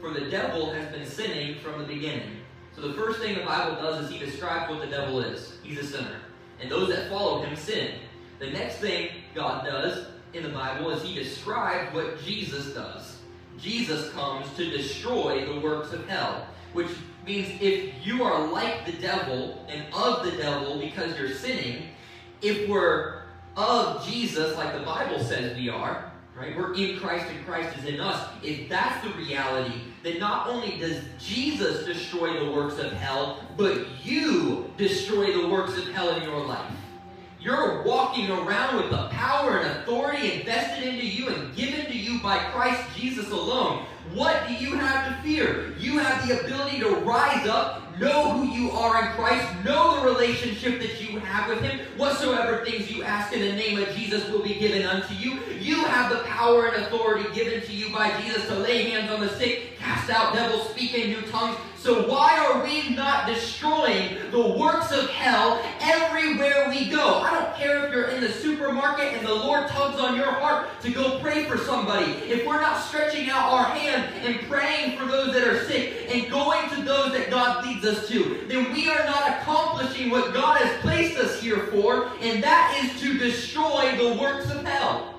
For 0.00 0.10
the 0.10 0.30
devil 0.30 0.72
has 0.72 0.90
been 0.90 1.06
sinning 1.06 1.56
from 1.60 1.78
the 1.78 1.84
beginning. 1.84 2.38
So 2.74 2.88
the 2.88 2.94
first 2.94 3.20
thing 3.20 3.36
the 3.36 3.44
Bible 3.44 3.76
does 3.76 4.04
is 4.04 4.10
he 4.10 4.18
describes 4.18 4.70
what 4.70 4.80
the 4.80 4.86
devil 4.86 5.20
is. 5.20 5.58
He's 5.62 5.78
a 5.78 5.86
sinner. 5.86 6.20
And 6.60 6.70
those 6.70 6.88
that 6.88 7.10
follow 7.10 7.42
him 7.42 7.54
sin. 7.56 7.94
The 8.38 8.50
next 8.50 8.76
thing 8.76 9.10
God 9.34 9.66
does 9.66 10.06
in 10.32 10.44
the 10.44 10.48
Bible 10.48 10.90
is 10.90 11.02
he 11.02 11.14
describes 11.14 11.94
what 11.94 12.22
Jesus 12.24 12.72
does. 12.72 13.18
Jesus 13.58 14.10
comes 14.12 14.46
to 14.56 14.70
destroy 14.70 15.44
the 15.44 15.60
works 15.60 15.92
of 15.92 16.08
hell, 16.08 16.46
which 16.72 16.88
means 17.26 17.48
if 17.60 17.94
you 18.06 18.22
are 18.22 18.46
like 18.48 18.86
the 18.86 18.92
devil 18.92 19.64
and 19.68 19.84
of 19.92 20.24
the 20.24 20.32
devil 20.32 20.78
because 20.78 21.18
you're 21.18 21.34
sinning, 21.34 21.88
if 22.42 22.68
we're 22.68 23.22
of 23.56 24.06
Jesus 24.06 24.56
like 24.56 24.72
the 24.72 24.84
Bible 24.84 25.18
says 25.22 25.56
we 25.56 25.68
are, 25.68 26.12
right? 26.36 26.56
We're 26.56 26.74
in 26.74 26.98
Christ 26.98 27.26
and 27.30 27.44
Christ 27.44 27.76
is 27.78 27.84
in 27.86 28.00
us. 28.00 28.28
If 28.42 28.68
that's 28.68 29.04
the 29.04 29.12
reality, 29.14 29.80
then 30.02 30.18
not 30.20 30.46
only 30.46 30.78
does 30.78 31.02
Jesus 31.18 31.84
destroy 31.84 32.44
the 32.44 32.52
works 32.52 32.78
of 32.78 32.92
hell, 32.92 33.40
but 33.56 33.86
you 34.04 34.72
destroy 34.76 35.32
the 35.32 35.48
works 35.48 35.76
of 35.76 35.88
hell 35.88 36.14
in 36.14 36.22
your 36.22 36.44
life. 36.46 36.72
You're 37.40 37.82
walking 37.82 38.30
around 38.30 38.76
with 38.76 38.90
the 38.90 39.08
power 39.08 39.58
and 39.58 39.78
authority 39.78 40.40
invested 40.40 40.84
into 40.84 41.06
you 41.06 41.28
and 41.28 41.54
given 41.54 41.86
to 41.86 41.96
you 41.96 42.20
by 42.20 42.38
Christ 42.50 42.82
Jesus 42.96 43.30
alone. 43.30 43.86
What 44.14 44.48
do 44.48 44.54
you 44.54 44.74
have 44.76 45.06
to 45.08 45.22
fear? 45.22 45.74
You 45.78 45.98
have 45.98 46.26
the 46.26 46.40
ability 46.40 46.80
to 46.80 46.88
rise 46.96 47.46
up, 47.46 47.98
know 47.98 48.32
who 48.32 48.50
you 48.50 48.70
are 48.70 49.04
in 49.04 49.12
Christ, 49.12 49.46
know 49.64 50.00
the 50.00 50.10
relationship 50.10 50.80
that 50.80 51.00
you 51.00 51.18
have 51.20 51.48
with 51.48 51.60
Him. 51.60 51.80
Whatsoever 51.96 52.64
things 52.64 52.90
you 52.90 53.02
ask 53.02 53.32
in 53.32 53.40
the 53.40 53.52
name 53.52 53.78
of 53.78 53.94
Jesus 53.94 54.28
will 54.30 54.42
be 54.42 54.54
given 54.54 54.82
unto 54.86 55.14
you. 55.14 55.40
You 55.60 55.84
have 55.84 56.10
the 56.10 56.18
power 56.24 56.68
and 56.68 56.84
authority 56.84 57.28
given 57.34 57.60
to 57.62 57.72
you 57.72 57.92
by 57.92 58.18
Jesus 58.22 58.46
to 58.48 58.54
lay 58.54 58.90
hands 58.90 59.10
on 59.10 59.20
the 59.20 59.28
sick, 59.30 59.77
cast 59.88 60.10
out 60.10 60.34
devils, 60.34 60.68
speak 60.68 60.92
in 60.92 61.08
new 61.08 61.22
tongues. 61.30 61.56
So 61.78 62.06
why 62.08 62.36
are 62.38 62.62
we 62.62 62.94
not 62.94 63.26
destroying 63.26 64.18
the 64.30 64.46
works 64.46 64.92
of 64.92 65.08
hell 65.08 65.64
everywhere 65.80 66.68
we 66.68 66.90
go? 66.90 67.20
I 67.20 67.30
don't 67.32 67.56
care 67.56 67.86
if 67.86 67.92
you're 67.92 68.08
in 68.08 68.20
the 68.20 68.28
supermarket 68.28 69.14
and 69.14 69.26
the 69.26 69.34
Lord 69.34 69.68
tugs 69.68 69.98
on 69.98 70.14
your 70.14 70.30
heart 70.30 70.68
to 70.82 70.90
go 70.90 71.18
pray 71.20 71.44
for 71.44 71.56
somebody. 71.56 72.12
If 72.28 72.46
we're 72.46 72.60
not 72.60 72.84
stretching 72.84 73.30
out 73.30 73.50
our 73.50 73.64
hand 73.64 74.12
and 74.26 74.46
praying 74.46 74.98
for 74.98 75.06
those 75.06 75.32
that 75.32 75.48
are 75.48 75.64
sick 75.64 76.12
and 76.12 76.30
going 76.30 76.68
to 76.70 76.82
those 76.82 77.12
that 77.12 77.30
God 77.30 77.64
leads 77.64 77.86
us 77.86 78.06
to, 78.08 78.44
then 78.46 78.70
we 78.74 78.90
are 78.90 79.04
not 79.06 79.40
accomplishing 79.40 80.10
what 80.10 80.34
God 80.34 80.60
has 80.60 80.80
placed 80.82 81.16
us 81.16 81.40
here 81.40 81.68
for, 81.68 82.10
and 82.20 82.42
that 82.42 82.78
is 82.84 83.00
to 83.00 83.16
destroy 83.16 83.96
the 83.96 84.20
works 84.20 84.50
of 84.50 84.62
hell. 84.64 85.14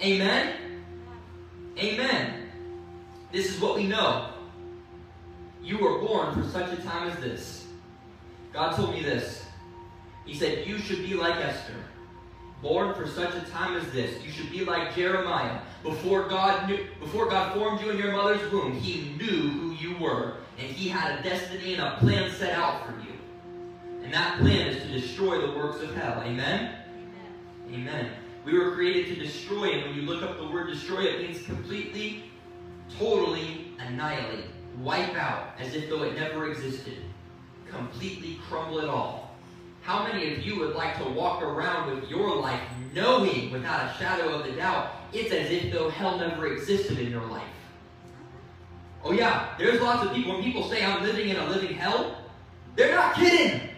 Amen? 0.00 0.54
Amen. 1.78 2.41
This 3.32 3.54
is 3.54 3.60
what 3.60 3.76
we 3.76 3.86
know. 3.86 4.28
You 5.62 5.78
were 5.78 5.98
born 6.00 6.34
for 6.34 6.48
such 6.50 6.70
a 6.78 6.82
time 6.82 7.08
as 7.10 7.18
this. 7.18 7.66
God 8.52 8.76
told 8.76 8.92
me 8.92 9.02
this. 9.02 9.44
He 10.26 10.34
said, 10.34 10.66
You 10.66 10.78
should 10.78 10.98
be 10.98 11.14
like 11.14 11.36
Esther, 11.36 11.74
born 12.60 12.94
for 12.94 13.06
such 13.06 13.34
a 13.34 13.40
time 13.50 13.76
as 13.76 13.90
this. 13.92 14.22
You 14.22 14.30
should 14.30 14.50
be 14.50 14.64
like 14.64 14.94
Jeremiah. 14.94 15.60
Before 15.82 16.28
God 16.28 16.68
knew, 16.68 16.86
before 17.00 17.28
God 17.28 17.54
formed 17.54 17.80
you 17.80 17.90
in 17.90 17.98
your 17.98 18.12
mother's 18.12 18.52
womb, 18.52 18.78
He 18.78 19.16
knew 19.16 19.48
who 19.48 19.72
you 19.72 19.96
were, 19.96 20.34
and 20.58 20.68
He 20.68 20.88
had 20.88 21.18
a 21.18 21.22
destiny 21.22 21.74
and 21.74 21.82
a 21.82 21.96
plan 21.96 22.30
set 22.32 22.52
out 22.52 22.86
for 22.86 22.92
you. 23.00 23.16
And 24.04 24.12
that 24.12 24.38
plan 24.38 24.68
is 24.68 24.82
to 24.82 24.88
destroy 24.88 25.40
the 25.40 25.56
works 25.56 25.80
of 25.80 25.94
hell. 25.94 26.22
Amen? 26.24 26.76
Amen. 27.68 27.88
Amen. 27.88 28.10
We 28.44 28.58
were 28.58 28.72
created 28.72 29.14
to 29.14 29.22
destroy, 29.22 29.72
and 29.72 29.82
when 29.84 29.94
you 29.94 30.02
look 30.02 30.22
up 30.22 30.38
the 30.38 30.46
word 30.46 30.68
destroy, 30.68 31.04
it 31.04 31.22
means 31.22 31.42
completely, 31.46 32.24
totally 32.98 33.74
annihilate, 33.78 34.46
wipe 34.78 35.14
out, 35.14 35.54
as 35.58 35.74
if 35.74 35.88
though 35.88 36.02
it 36.02 36.18
never 36.18 36.50
existed, 36.50 36.98
completely 37.68 38.38
crumble 38.48 38.80
it 38.80 38.88
all. 38.88 39.36
How 39.82 40.04
many 40.04 40.32
of 40.32 40.46
you 40.46 40.60
would 40.60 40.74
like 40.74 40.96
to 40.98 41.04
walk 41.10 41.42
around 41.42 41.94
with 41.94 42.08
your 42.08 42.36
life 42.36 42.60
knowing 42.94 43.50
without 43.50 43.90
a 43.90 43.98
shadow 43.98 44.28
of 44.28 44.46
a 44.46 44.52
doubt 44.54 44.92
it's 45.12 45.32
as 45.32 45.50
if 45.50 45.72
though 45.72 45.90
hell 45.90 46.18
never 46.18 46.46
existed 46.46 46.98
in 46.98 47.10
your 47.10 47.26
life? 47.26 47.42
Oh, 49.04 49.12
yeah, 49.12 49.54
there's 49.58 49.80
lots 49.80 50.06
of 50.06 50.14
people, 50.14 50.34
when 50.34 50.44
people 50.44 50.68
say 50.68 50.84
I'm 50.84 51.02
living 51.02 51.28
in 51.28 51.36
a 51.36 51.48
living 51.48 51.74
hell, 51.74 52.16
they're 52.76 52.94
not 52.94 53.16
kidding. 53.16 53.68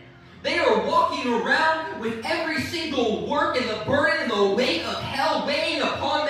They 0.42 0.59
are 0.59 0.87
walking 0.87 1.33
around 1.33 2.00
with 2.00 2.20
every 2.27 2.61
single 2.61 3.27
work 3.27 3.57
and 3.57 3.66
the 3.66 3.83
burden 3.87 4.24
and 4.24 4.31
the 4.31 4.55
weight 4.55 4.83
of 4.85 5.03
hell 5.03 5.46
weighing 5.46 5.81
upon 5.81 6.23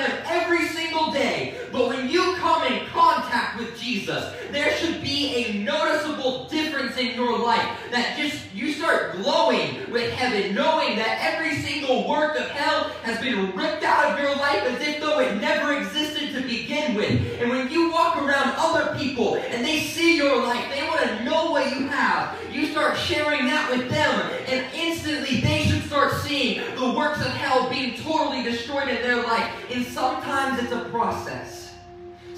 Jesus, 3.85 4.33
there 4.51 4.75
should 4.79 5.03
be 5.03 5.45
a 5.45 5.53
noticeable 5.59 6.47
difference 6.47 6.97
in 6.97 7.15
your 7.15 7.39
life 7.39 7.69
that 7.91 8.17
just 8.17 8.43
you 8.55 8.73
start 8.73 9.17
glowing 9.17 9.91
with 9.93 10.11
heaven, 10.13 10.55
knowing 10.55 10.97
that 10.97 11.19
every 11.21 11.57
single 11.57 12.09
work 12.09 12.39
of 12.39 12.49
hell 12.49 12.85
has 13.03 13.21
been 13.21 13.55
ripped 13.55 13.85
out 13.85 14.11
of 14.11 14.19
your 14.19 14.35
life 14.37 14.63
as 14.63 14.81
if 14.81 15.01
though 15.01 15.21
it 15.21 15.39
never 15.39 15.77
existed 15.77 16.33
to 16.33 16.41
begin 16.41 16.95
with. 16.95 17.11
And 17.43 17.51
when 17.51 17.71
you 17.71 17.93
walk 17.93 18.17
around 18.17 18.55
other 18.57 18.97
people 18.99 19.37
and 19.37 19.63
they 19.63 19.81
see 19.81 20.17
your 20.17 20.43
life, 20.43 20.65
they 20.75 20.83
want 20.89 21.03
to 21.03 21.25
know 21.25 21.51
what 21.51 21.67
you 21.79 21.87
have. 21.89 22.39
You 22.51 22.67
start 22.69 22.97
sharing 22.97 23.45
that 23.47 23.71
with 23.71 23.91
them, 23.91 24.31
and 24.49 24.65
instantly 24.75 25.43
they 25.43 25.65
should 25.65 25.83
start 25.85 26.15
seeing 26.23 26.63
the 26.77 26.91
works 26.91 27.21
of 27.21 27.27
hell 27.27 27.69
being 27.69 27.99
totally 27.99 28.43
destroyed 28.43 28.89
in 28.89 29.03
their 29.03 29.23
life. 29.23 29.53
And 29.71 29.85
sometimes 29.85 30.63
it's 30.63 30.73
a 30.73 30.89
process. 30.89 31.64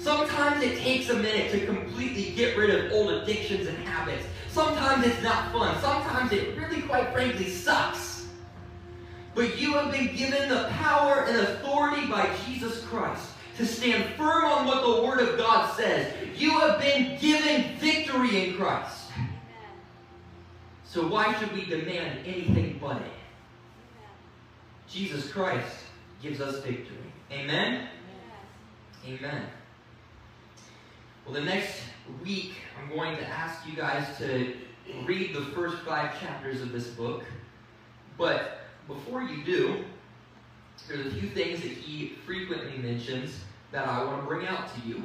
Sometimes 0.07 0.63
it 0.63 0.77
takes 0.77 1.09
a 1.09 1.15
minute 1.15 1.51
to 1.51 1.65
completely 1.65 2.31
get 2.33 2.55
rid 2.55 2.69
of 2.69 2.93
old 2.93 3.11
addictions 3.11 3.67
and 3.67 3.77
habits. 3.79 4.25
Sometimes 4.49 5.05
it's 5.05 5.21
not 5.21 5.51
fun. 5.51 5.77
Sometimes 5.81 6.31
it 6.31 6.57
really, 6.57 6.81
quite 6.83 7.11
frankly, 7.11 7.49
sucks. 7.49 8.25
But 9.35 9.59
you 9.59 9.73
have 9.73 9.91
been 9.91 10.15
given 10.15 10.47
the 10.47 10.69
power 10.77 11.25
and 11.27 11.35
authority 11.35 12.07
by 12.07 12.33
Jesus 12.45 12.85
Christ 12.85 13.31
to 13.57 13.65
stand 13.65 14.15
firm 14.15 14.45
on 14.45 14.65
what 14.65 14.81
the 14.81 15.05
Word 15.05 15.19
of 15.19 15.37
God 15.37 15.75
says. 15.75 16.13
You 16.37 16.51
have 16.51 16.79
been 16.79 17.19
given 17.19 17.75
victory 17.75 18.47
in 18.47 18.55
Christ. 18.55 19.09
So 20.85 21.05
why 21.05 21.37
should 21.37 21.51
we 21.51 21.65
demand 21.65 22.25
anything 22.25 22.77
but 22.79 22.95
it? 22.95 23.11
Jesus 24.87 25.29
Christ 25.29 25.75
gives 26.21 26.39
us 26.39 26.63
victory. 26.63 26.95
Amen? 27.29 27.89
Amen. 29.05 29.47
Well, 31.27 31.35
the 31.35 31.45
next 31.45 31.81
week, 32.23 32.53
I'm 32.79 32.95
going 32.95 33.17
to 33.17 33.27
ask 33.27 33.67
you 33.67 33.75
guys 33.75 34.17
to 34.19 34.53
read 35.03 35.35
the 35.35 35.41
first 35.41 35.79
five 35.79 36.17
chapters 36.21 36.61
of 36.61 36.71
this 36.71 36.87
book. 36.87 37.25
But 38.17 38.61
before 38.87 39.21
you 39.21 39.43
do, 39.43 39.83
there's 40.87 41.05
a 41.05 41.11
few 41.11 41.27
things 41.27 41.59
that 41.63 41.71
he 41.71 42.13
frequently 42.25 42.77
mentions 42.77 43.41
that 43.73 43.85
I 43.85 44.05
want 44.05 44.21
to 44.21 44.25
bring 44.25 44.47
out 44.47 44.73
to 44.75 44.87
you. 44.87 45.03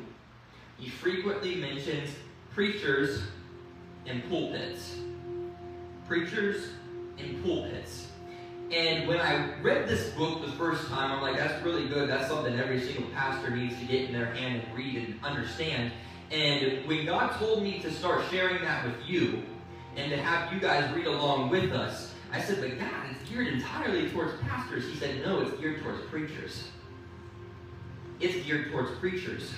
He 0.79 0.89
frequently 0.89 1.57
mentions 1.57 2.11
preachers 2.55 3.23
and 4.07 4.23
pulpits. 4.31 4.95
Preachers 6.07 6.69
and 7.19 7.43
pulpits. 7.43 8.07
And 8.71 9.09
when 9.09 9.21
I 9.21 9.59
read 9.61 9.89
this 9.89 10.11
book 10.11 10.41
the 10.41 10.53
first 10.53 10.87
time, 10.87 11.11
I'm 11.11 11.21
like, 11.21 11.37
that's 11.37 11.63
really 11.65 11.89
good. 11.89 12.09
That's 12.09 12.29
something 12.29 12.59
every 12.61 12.81
single 12.81 13.11
pastor 13.11 13.51
needs 13.51 13.77
to 13.81 13.85
get 13.87 14.03
in 14.03 14.13
their 14.13 14.33
hand 14.33 14.63
and 14.63 14.77
read 14.77 14.97
and 14.97 15.19
understand. 15.25 15.91
And 16.33 16.87
when 16.87 17.05
God 17.05 17.39
told 17.39 17.63
me 17.63 17.81
to 17.81 17.93
start 17.93 18.25
sharing 18.31 18.63
that 18.63 18.87
with 18.87 19.07
you 19.07 19.43
and 19.97 20.11
to 20.11 20.17
have 20.17 20.53
you 20.53 20.59
guys 20.59 20.91
read 20.95 21.07
along 21.07 21.51
with 21.51 21.73
us, 21.73 22.15
I 22.33 22.41
said, 22.41 22.61
but 22.61 22.79
God, 22.79 23.07
it's 23.11 23.29
geared 23.29 23.49
entirely 23.49 24.09
towards 24.09 24.41
pastors. 24.43 24.87
He 24.87 24.97
said, 24.97 25.23
no, 25.23 25.41
it's 25.41 25.61
geared 25.61 25.83
towards 25.83 26.01
preachers. 26.07 26.71
It's 28.21 28.45
geared 28.47 28.71
towards 28.71 28.99
preachers. 28.99 29.53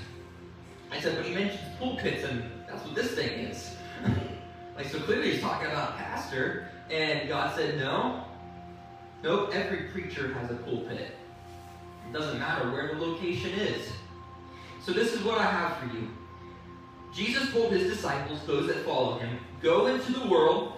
I 0.90 1.00
said, 1.00 1.16
but 1.16 1.24
he 1.24 1.34
mentions 1.34 1.60
pulpits, 1.78 2.24
and 2.24 2.42
that's 2.68 2.84
what 2.84 2.96
this 2.96 3.12
thing 3.12 3.46
is. 3.46 3.76
like, 4.76 4.86
so 4.86 4.98
clearly 5.00 5.32
he's 5.32 5.40
talking 5.40 5.68
about 5.68 5.96
pastor, 5.96 6.68
and 6.90 7.28
God 7.28 7.54
said, 7.54 7.78
no, 7.78 8.24
Nope, 9.24 9.52
every 9.54 9.88
preacher 9.88 10.34
has 10.34 10.50
a 10.50 10.54
pulpit. 10.54 11.00
It 11.00 12.12
doesn't 12.12 12.38
matter 12.38 12.70
where 12.70 12.94
the 12.94 13.00
location 13.00 13.52
is. 13.52 13.90
So 14.84 14.92
this 14.92 15.14
is 15.14 15.24
what 15.24 15.38
I 15.38 15.44
have 15.44 15.78
for 15.78 15.96
you. 15.96 16.10
Jesus 17.14 17.50
told 17.52 17.72
his 17.72 17.92
disciples, 17.92 18.40
those 18.46 18.66
that 18.66 18.84
follow 18.84 19.18
him, 19.18 19.38
go 19.62 19.86
into 19.86 20.12
the 20.12 20.26
world 20.26 20.72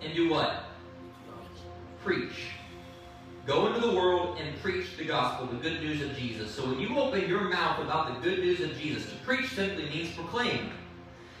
and 0.00 0.14
do 0.14 0.30
what? 0.30 0.64
Preach. 2.02 2.48
Go 3.46 3.66
into 3.66 3.86
the 3.86 3.94
world 3.94 4.38
and 4.38 4.58
preach 4.62 4.96
the 4.96 5.04
gospel, 5.04 5.46
the 5.46 5.56
good 5.56 5.82
news 5.82 6.00
of 6.00 6.16
Jesus. 6.16 6.54
So 6.54 6.66
when 6.66 6.80
you 6.80 6.96
open 6.98 7.28
your 7.28 7.42
mouth 7.42 7.78
about 7.80 8.14
the 8.14 8.28
good 8.28 8.38
news 8.38 8.60
of 8.60 8.78
Jesus, 8.78 9.04
to 9.10 9.16
preach 9.16 9.50
simply 9.50 9.84
means 9.90 10.14
proclaim. 10.14 10.70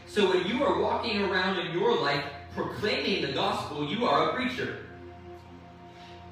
So 0.06 0.28
when 0.28 0.46
you 0.46 0.62
are 0.62 0.80
walking 0.80 1.22
around 1.22 1.58
in 1.58 1.72
your 1.72 1.98
life 1.98 2.24
proclaiming 2.54 3.22
the 3.22 3.32
gospel, 3.32 3.88
you 3.88 4.04
are 4.04 4.30
a 4.30 4.34
preacher. 4.34 4.84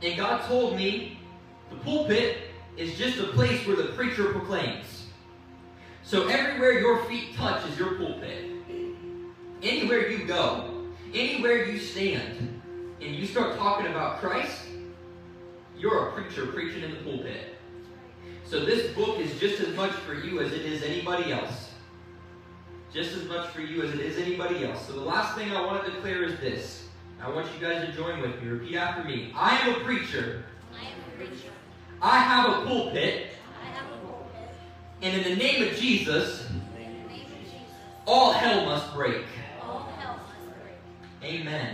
And 0.03 0.17
God 0.17 0.47
told 0.47 0.77
me 0.77 1.19
the 1.71 1.77
pulpit 1.77 2.39
is 2.77 2.99
just 2.99 3.19
a 3.19 3.29
place 3.29 3.67
where 3.67 3.77
the 3.77 3.93
preacher 3.93 4.31
proclaims. 4.31 5.02
So 6.13 6.27
everywhere 6.27 6.79
your 6.79 7.07
feet 7.07 7.35
touch 7.37 7.67
is 7.71 7.79
your 7.79 7.95
pulpit. 7.95 8.45
Anywhere 9.63 10.11
you 10.11 10.27
go, 10.27 10.85
anywhere 11.15 11.65
you 11.65 11.79
stand, 11.79 12.61
and 13.01 13.17
you 13.17 13.27
start 13.27 13.57
talking 13.57 13.87
about 13.87 14.19
Christ, 14.21 14.61
you're 15.79 16.09
a 16.09 16.13
preacher 16.13 16.49
preaching 16.49 16.83
in 16.83 16.91
the 16.91 16.99
pulpit. 16.99 17.57
So 18.45 18.63
this 18.63 18.95
book 18.95 19.21
is 19.21 19.41
just 19.41 19.63
as 19.63 19.75
much 19.75 19.93
for 19.93 20.13
you 20.13 20.43
as 20.43 20.53
it 20.53 20.67
is 20.67 20.83
anybody 20.83 21.33
else. 21.33 21.71
Just 22.93 23.17
as 23.17 23.25
much 23.25 23.47
for 23.47 23.63
you 23.63 23.83
as 23.83 23.95
it 23.95 24.01
is 24.01 24.19
anybody 24.19 24.67
else. 24.67 24.87
So 24.87 24.93
the 24.93 25.01
last 25.01 25.35
thing 25.35 25.51
I 25.53 25.65
want 25.65 25.83
to 25.83 25.91
declare 25.93 26.25
is 26.25 26.39
this. 26.41 26.89
I 27.23 27.31
want 27.31 27.49
you 27.55 27.67
guys 27.67 27.87
to 27.87 27.93
join 27.93 28.21
with 28.21 28.39
me. 28.43 28.51
Repeat 28.51 28.77
after 28.77 29.03
me. 29.03 29.33
I 29.35 29.57
am 29.61 29.77
a 29.77 29.81
preacher. 29.83 30.45
I 30.79 30.85
am 30.85 30.99
a 31.09 31.17
preacher. 31.17 31.53
I 32.03 32.19
have 32.19 32.51
a 32.51 32.67
pulpit. 32.67 33.29
I 33.59 33.65
have 33.69 33.87
a 33.87 33.97
pulpit. 34.07 34.13
And 35.03 35.17
in 35.17 35.25
the 35.25 35.37
name 35.37 35.69
of 35.69 35.77
Jesus, 35.77 36.49
In 36.49 36.61
the 36.75 36.79
name 36.79 37.05
of 37.05 37.11
Jesus, 37.13 37.61
all 38.07 38.33
hell 38.33 38.65
must 38.67 38.93
break. 38.95 39.25
all 39.61 39.89
hell 39.99 40.17
must 40.19 40.61
break. 41.21 41.41
Amen. 41.41 41.71